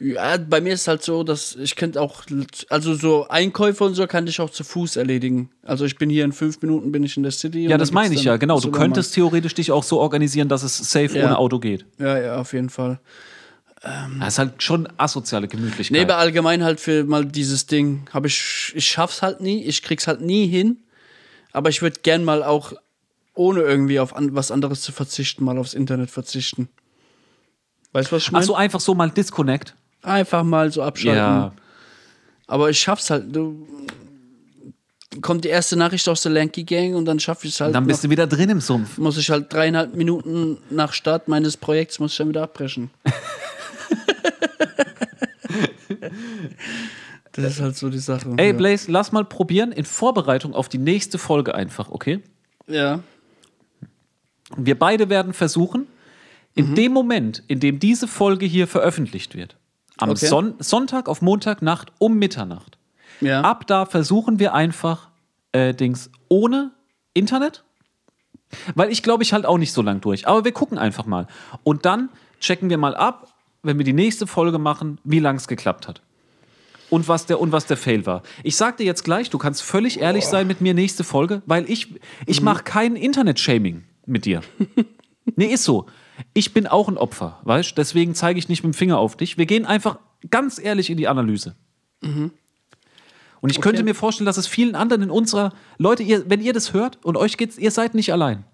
[0.00, 2.22] Ja, bei mir ist halt so, dass ich könnte auch,
[2.68, 5.50] also so Einkäufe und so kann ich auch zu Fuß erledigen.
[5.62, 7.66] Also ich bin hier in fünf Minuten bin ich in der City.
[7.68, 8.60] Ja, das meine ich ja, genau.
[8.60, 11.26] Du könntest theoretisch dich auch so organisieren, dass es safe Ja.
[11.26, 11.84] ohne Auto geht.
[11.98, 13.00] Ja, ja, auf jeden Fall.
[13.80, 15.96] Das ist halt schon asoziale Gemütlichkeit.
[15.96, 19.82] Nee, aber allgemein halt für mal dieses Ding, habe ich, ich schaff's halt nie, ich
[19.82, 20.78] krieg's halt nie hin.
[21.52, 22.72] Aber ich würde gern mal auch,
[23.34, 26.68] ohne irgendwie auf an, was anderes zu verzichten, mal aufs Internet verzichten.
[27.92, 28.44] Weißt du, was ich Ach meine?
[28.46, 29.74] so, einfach so mal Disconnect.
[30.02, 31.16] Einfach mal so abschalten.
[31.18, 31.52] Ja.
[32.46, 33.34] Aber ich schaff's halt.
[33.34, 33.66] Du,
[35.20, 37.74] kommt die erste Nachricht aus der Lanky Gang und dann schaffe ich es halt.
[37.74, 38.98] Dann bist noch, du wieder drin im Sumpf.
[38.98, 42.90] muss ich halt dreieinhalb Minuten nach Start meines Projekts muss ich dann wieder abbrechen.
[47.32, 48.32] das ist halt so die Sache.
[48.36, 48.52] Ey, ja.
[48.52, 52.20] Blaze, lass mal probieren in Vorbereitung auf die nächste Folge einfach, okay?
[52.66, 53.00] Ja.
[54.56, 55.86] Wir beide werden versuchen,
[56.54, 56.74] in Mhm.
[56.74, 59.56] dem Moment, in dem diese Folge hier veröffentlicht wird,
[59.98, 60.26] am Okay.
[60.26, 62.78] Son Sonntag auf Montagnacht um Mitternacht,
[63.20, 63.42] Ja.
[63.42, 65.08] ab da versuchen wir einfach
[65.52, 66.72] äh, Dings ohne
[67.14, 67.64] Internet.
[68.74, 70.26] Weil ich glaube, ich halt auch nicht so lang durch.
[70.26, 71.26] Aber wir gucken einfach mal.
[71.64, 72.08] Und dann
[72.40, 73.28] checken wir mal ab,
[73.62, 76.02] wenn wir die nächste Folge machen, wie lang es geklappt hat.
[76.90, 78.22] Und was, der, und was der Fail war.
[78.42, 81.68] Ich sag dir jetzt gleich, du kannst völlig ehrlich sein mit mir nächste Folge, weil
[81.70, 81.94] ich,
[82.24, 84.40] ich mache kein Internet-Shaming mit dir.
[85.36, 85.84] nee, ist so.
[86.32, 87.74] Ich bin auch ein Opfer, weißt du?
[87.74, 89.36] Deswegen zeige ich nicht mit dem Finger auf dich.
[89.36, 89.98] Wir gehen einfach
[90.30, 91.54] ganz ehrlich in die Analyse.
[92.00, 96.52] Und ich könnte mir vorstellen, dass es vielen anderen in unserer Leute, ihr, wenn ihr
[96.54, 98.44] das hört und euch geht's, ihr seid nicht allein.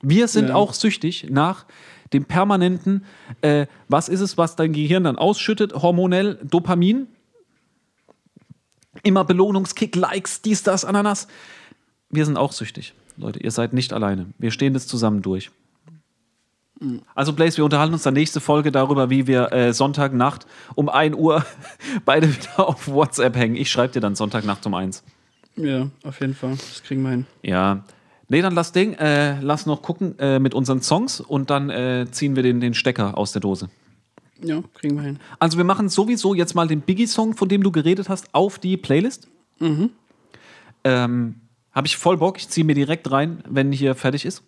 [0.00, 0.54] Wir sind Ja.
[0.54, 1.66] auch süchtig nach
[2.12, 3.04] dem permanenten,
[3.40, 7.08] äh, was ist es, was dein Gehirn dann ausschüttet, hormonell, Dopamin.
[9.02, 11.28] Immer Belohnungskick, Likes, dies, das, Ananas.
[12.10, 12.94] Wir sind auch süchtig.
[13.16, 14.26] Leute, ihr seid nicht alleine.
[14.38, 15.50] Wir stehen das zusammen durch.
[17.14, 21.16] Also Blaze, wir unterhalten uns dann nächste Folge darüber, wie wir äh, Sonntagnacht um 1
[21.16, 21.44] Uhr
[22.04, 23.56] beide wieder auf WhatsApp hängen.
[23.56, 25.02] Ich schreibe dir dann Sonntagnacht um 1.
[25.56, 26.50] Ja, auf jeden Fall.
[26.50, 27.26] Das kriegen wir hin.
[27.42, 27.82] Ja.
[28.28, 32.06] Nee, dann lass Ding, äh, lass noch gucken äh, mit unseren Songs und dann äh,
[32.10, 33.68] ziehen wir den, den Stecker aus der Dose.
[34.42, 35.18] Ja, kriegen wir hin.
[35.38, 38.76] Also wir machen sowieso jetzt mal den Biggie-Song, von dem du geredet hast, auf die
[38.76, 39.28] Playlist.
[40.84, 41.36] Ähm,
[41.72, 44.42] Habe ich voll Bock, ich ziehe mir direkt rein, wenn hier fertig ist.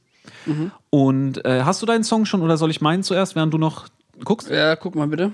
[0.90, 3.88] Und äh, hast du deinen Song schon oder soll ich meinen zuerst, während du noch
[4.24, 4.50] guckst?
[4.50, 5.32] Ja, guck mal bitte.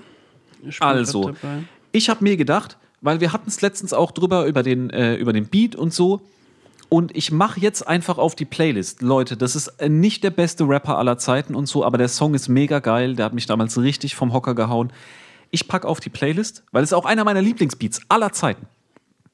[0.63, 1.33] Ich Also,
[1.91, 5.33] ich habe mir gedacht, weil wir hatten es letztens auch drüber über den, äh, über
[5.33, 6.21] den Beat und so.
[6.95, 9.01] Und ich mache jetzt einfach auf die Playlist.
[9.01, 12.33] Leute, das ist äh, nicht der beste Rapper aller Zeiten und so, aber der Song
[12.35, 13.15] ist mega geil.
[13.17, 14.93] Der hat mich damals richtig vom Hocker gehauen.
[15.51, 18.65] Ich packe auf die Playlist, weil es ist auch einer meiner Lieblingsbeats aller Zeiten.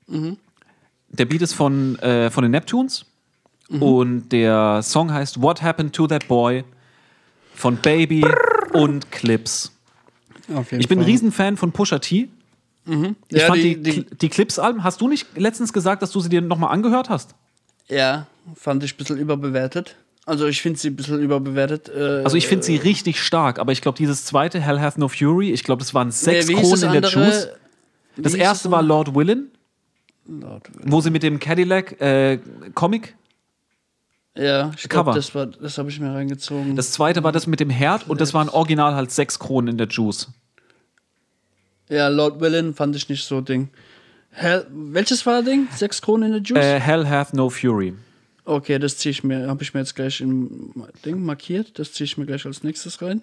[0.08, 3.06] Der Beat ist von, äh, von den Neptunes
[3.70, 6.64] und der Song heißt What Happened to That Boy
[7.54, 8.26] von Baby
[8.74, 9.72] und Clips.
[10.72, 11.06] Ich bin ein.
[11.06, 12.28] Riesenfan von Pusha T.
[12.86, 16.12] Ich Ja, fand die, die- die- die, die Clips-Alben, hast du nicht letztens gesagt, dass
[16.12, 17.36] du sie dir nochmal angehört hast?
[17.92, 18.26] Ja,
[18.56, 19.96] fand ich ein bisschen überbewertet.
[20.26, 21.90] Also ich finde sie ein bisschen überbewertet.
[21.90, 25.08] Äh, Also ich finde sie richtig stark, aber ich glaube, dieses zweite, Hell Hath No
[25.08, 27.10] Fury, ich glaube, das waren sechs nee, wie Kronen in der?
[27.12, 27.50] Juice.
[28.16, 28.82] Wie Das hieß erste war?
[28.82, 29.50] Lord Willin,
[30.28, 32.40] Lord wo sie mit dem Cadillac äh,
[32.76, 33.16] Comic.
[34.38, 36.76] Ja, ich glaube, das, war- das habe ich mir reingezogen.
[36.78, 39.78] Das zweite war das mit dem Herd und das waren original halt sechs Kronen in
[39.78, 40.30] der Juice.
[41.90, 43.70] ja, Lord Villain fand ich nicht so Ding.
[44.32, 45.68] Hell, welches war Ding?
[45.76, 46.66] Sechs Kronen in der Juice?
[46.66, 47.94] Äh, Hell Hath No Fury.
[48.46, 50.74] Okay, das ziehe ich mir, habe ich mir jetzt gleich im
[51.06, 51.78] Ding markiert.
[51.78, 53.22] Das ziehe ich mir gleich als nächstes rein.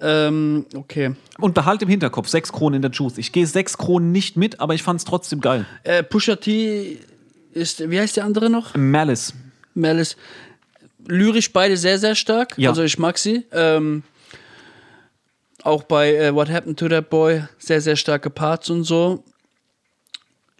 [0.00, 1.14] Ähm, okay.
[1.38, 3.18] Und behalt im Hinterkopf, sechs Kronen in der Juice.
[3.18, 5.64] Ich gehe sechs Kronen nicht mit, aber ich fand es trotzdem geil.
[5.84, 6.98] Äh, Pusha T
[7.52, 8.74] ist, wie heißt der andere noch?
[8.74, 9.34] Malice.
[9.74, 10.16] Malice.
[11.06, 12.54] Lyrisch beide sehr, sehr stark.
[12.56, 12.70] Ja.
[12.70, 13.44] Also ich mag sie.
[13.52, 14.02] Ähm,
[15.62, 19.24] auch bei äh, What Happened to That Boy sehr, sehr starke Parts und so.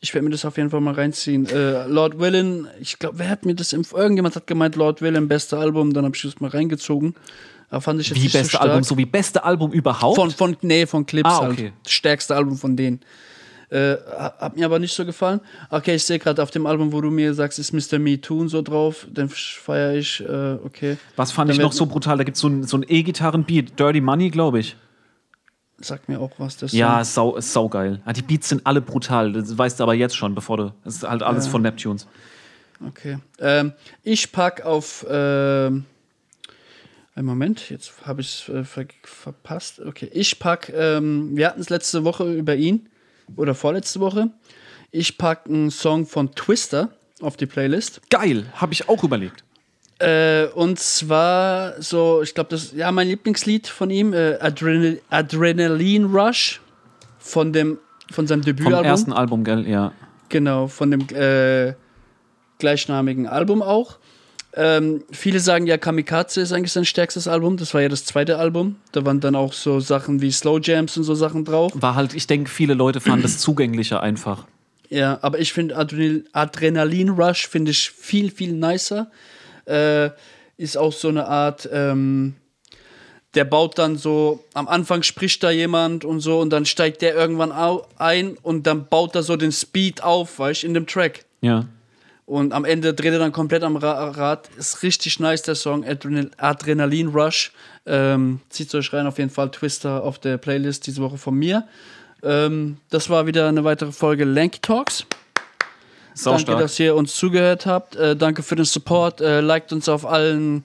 [0.05, 1.47] Ich werde mir das auf jeden Fall mal reinziehen.
[1.47, 5.29] Äh, Lord Villain, ich glaube, wer hat mir das im, irgendjemand hat gemeint, Lord Villain,
[5.29, 7.15] beste Album, dann habe ich das mal reingezogen.
[7.71, 8.69] Aber fand ich jetzt Wie nicht so beste stark.
[8.69, 10.17] Album, so wie beste Album überhaupt?
[10.17, 11.53] Von, von, nee, von Clips Ah, halt.
[11.53, 11.73] okay.
[11.85, 13.01] Das stärkste Album von denen.
[13.71, 15.41] Äh, ha- hat mir aber nicht so gefallen.
[15.71, 17.99] Okay, ich sehe gerade auf dem Album, wo du mir sagst, ist Mr.
[18.01, 19.07] Me Too und so drauf.
[19.09, 20.21] Den feiere ich.
[20.21, 20.99] Äh, okay.
[21.17, 22.19] Was fand Dann ich noch so brutal?
[22.19, 24.77] Da gibt so es ein, so ein E-Gitarren-Beat, Dirty Money, glaube ich.
[25.83, 26.57] Sag mir auch was.
[26.57, 28.01] Das Ja, sau, ist saugeil.
[28.05, 29.33] Ah, die Beats sind alle brutal.
[29.33, 30.73] Das weißt du aber jetzt schon, bevor du.
[30.85, 32.07] Das ist halt alles von Neptunes.
[32.87, 33.19] Okay.
[33.39, 33.73] Ähm,
[34.03, 35.05] ich pack auf.
[35.09, 35.85] Ähm,
[37.15, 39.81] einen Moment, jetzt habe ich es äh, ver verpasst.
[39.81, 40.73] Okay, ich pack.
[40.75, 42.89] Ähm, wir hatten es letzte Woche über ihn
[43.37, 44.31] oder vorletzte Woche.
[44.91, 48.01] Ich packe einen Song von Twister auf die Playlist.
[48.11, 49.45] Geil, habe ich auch überlegt.
[50.03, 56.07] Äh, und zwar so, ich glaube, das ja mein Lieblingslied von ihm, äh, Adrenal Adrenaline
[56.07, 56.61] Rush
[57.19, 57.79] von dem
[58.11, 58.85] von seinem Vom Debütalbum.
[58.85, 59.67] ersten Album, gell?
[59.67, 59.93] Ja.
[60.29, 61.75] Genau, von dem äh,
[62.59, 63.99] gleichnamigen Album auch.
[64.55, 67.57] Ähm, viele sagen ja, Kamikaze ist eigentlich sein stärkstes Album.
[67.57, 68.77] Das war ja das zweite Album.
[68.93, 71.73] Da waren dann auch so Sachen wie Slow Jams und so Sachen drauf.
[71.75, 74.47] War halt, ich denke, viele Leute fanden das zugänglicher einfach.
[74.91, 79.11] Ja, aber ich finde Adrenal Adrenalin Rush finde ich viel, viel nicer.
[79.67, 80.11] Äh,
[80.57, 82.35] ist auch so eine Art, ähm,
[83.35, 87.15] der baut dann so, am Anfang spricht da jemand und so und dann steigt der
[87.15, 90.87] irgendwann au ein und dann baut er so den Speed auf, weißt du, in dem
[90.87, 91.25] Track.
[91.41, 91.67] Ja.
[92.27, 94.49] Und am Ende dreht er dann komplett am Ra Rad.
[94.57, 97.53] Ist richtig nice, der Song Adrenal Adrenalin Rush.
[97.85, 101.67] Ähm, zieht euch rein, auf jeden Fall Twister auf der Playlist diese Woche von mir.
[102.23, 105.05] Ähm, das war wieder eine weitere Folge Lanky Talks.
[106.15, 107.97] Sau danke, dass ihr uns zugehört habt.
[107.97, 109.21] Äh, danke für den Support.
[109.21, 110.65] Äh, liked uns auf allen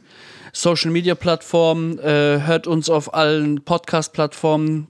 [0.54, 2.00] Social Media Plattformen.
[2.00, 4.88] Äh, hört uns auf allen Podcast-Plattformen.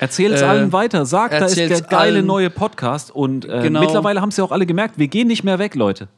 [0.00, 1.04] Erzähl es Äh, allen weiter.
[1.06, 2.26] Sag, da ist der geile allen.
[2.26, 3.10] neue Podcast.
[3.10, 3.80] Und äh, Genau.
[3.80, 6.08] mittlerweile haben es ja auch alle gemerkt, wir gehen nicht mehr weg, Leute.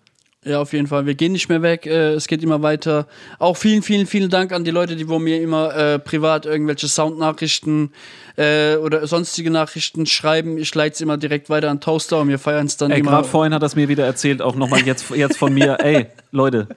[0.43, 1.05] Ja, auf jeden Fall.
[1.05, 1.85] Wir gehen nicht mehr weg.
[1.85, 3.07] Äh, es geht immer weiter.
[3.39, 6.89] Auch vielen, vielen, vielen Dank an die Leute, die wo mir immer äh, privat irgendwelche
[6.89, 7.93] Soundnachrichten
[8.37, 10.57] äh, oder sonstige Nachrichten schreiben.
[10.57, 13.11] Ich leite es immer direkt weiter an Toaster und wir feiern es dann Ey, immer.
[13.11, 15.77] gerade vorhin hat er es mir wieder erzählt, auch nochmal jetzt, jetzt von mir.
[15.81, 16.69] Ey, Leute,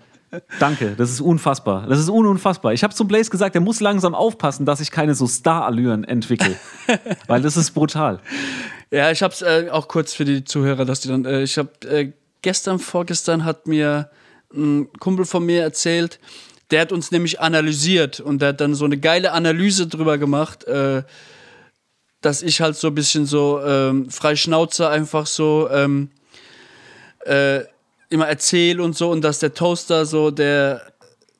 [0.59, 1.87] danke, das ist unfassbar.
[1.87, 2.73] Das ist un unfassbar.
[2.73, 6.55] Ich habe zum Blaze gesagt, er muss langsam aufpassen, dass ich keine so Star-Allüren entwickle.
[7.27, 8.19] Weil das ist brutal.
[8.91, 11.23] Ja, ich hab's äh, auch kurz für die Zuhörer, dass die dann.
[11.23, 12.11] Äh, ich hab äh,
[12.43, 14.11] gestern, vorgestern hat mir
[14.53, 16.19] ein Kumpel von mir erzählt,
[16.69, 20.63] der hat uns nämlich analysiert und der hat dann so eine geile Analyse drüber gemacht,
[20.65, 21.03] äh,
[22.21, 26.11] dass ich halt so ein bisschen so ähm, frei Schnauze einfach so ähm,
[27.25, 27.61] äh,
[28.09, 30.93] immer erzähle und so und dass der Toaster so der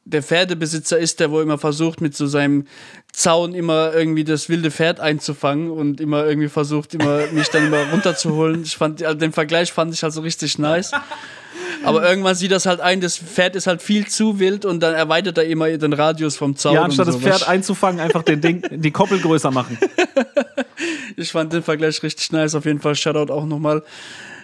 [0.06, 2.68] der Pferdebesitzer ist, der wo immer versucht, mit so seinem
[3.14, 7.89] Zaun immer irgendwie das wilde Pferd einzufangen und immer irgendwie versucht, immer mich dann immer
[7.91, 8.64] runterzuholen.
[8.64, 10.91] Ich fand, also den Vergleich fand ich halt so richtig nice.
[11.84, 14.95] Aber irgendwann sieht das halt ein, das Pferd ist halt viel zu wild und dann
[14.95, 16.74] erweitert er immer den Radius vom Zaun.
[16.74, 17.18] Ja, anstatt das.
[17.18, 19.78] Pferd einzufangen, einfach den Ding, die Koppel größer machen.
[21.16, 22.55] Ich fand den Vergleich richtig nice.
[22.55, 23.84] Auf jeden Fall Shoutout auch nochmal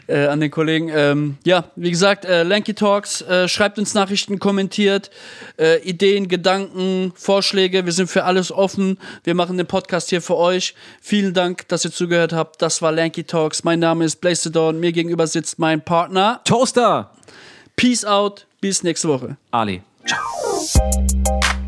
[0.10, 0.89] äh, an den Kollegen.
[0.89, 5.12] Ähm, ja, wie gesagt, äh, Lanky Talks, äh, schreibt uns Nachrichten, kommentiert,
[5.57, 7.86] äh, Ideen, Gedanken, Vorschläge.
[7.86, 8.97] Wir sind für alles offen.
[9.24, 10.76] Wir machen den Podcast hier für euch.
[11.01, 12.62] Vielen Dank, dass ihr zugehört habt.
[12.62, 13.64] Das war Lanky Talks.
[13.64, 14.80] Mein Name ist Blaze the Dawn.
[14.80, 16.41] Mir gegenüber sitzt mein Partner.
[16.43, 17.12] Toaster!
[17.76, 18.45] Peace out.
[18.62, 19.38] Bis nächste Woche.
[19.51, 19.82] Ali.
[20.05, 21.59] Ciao.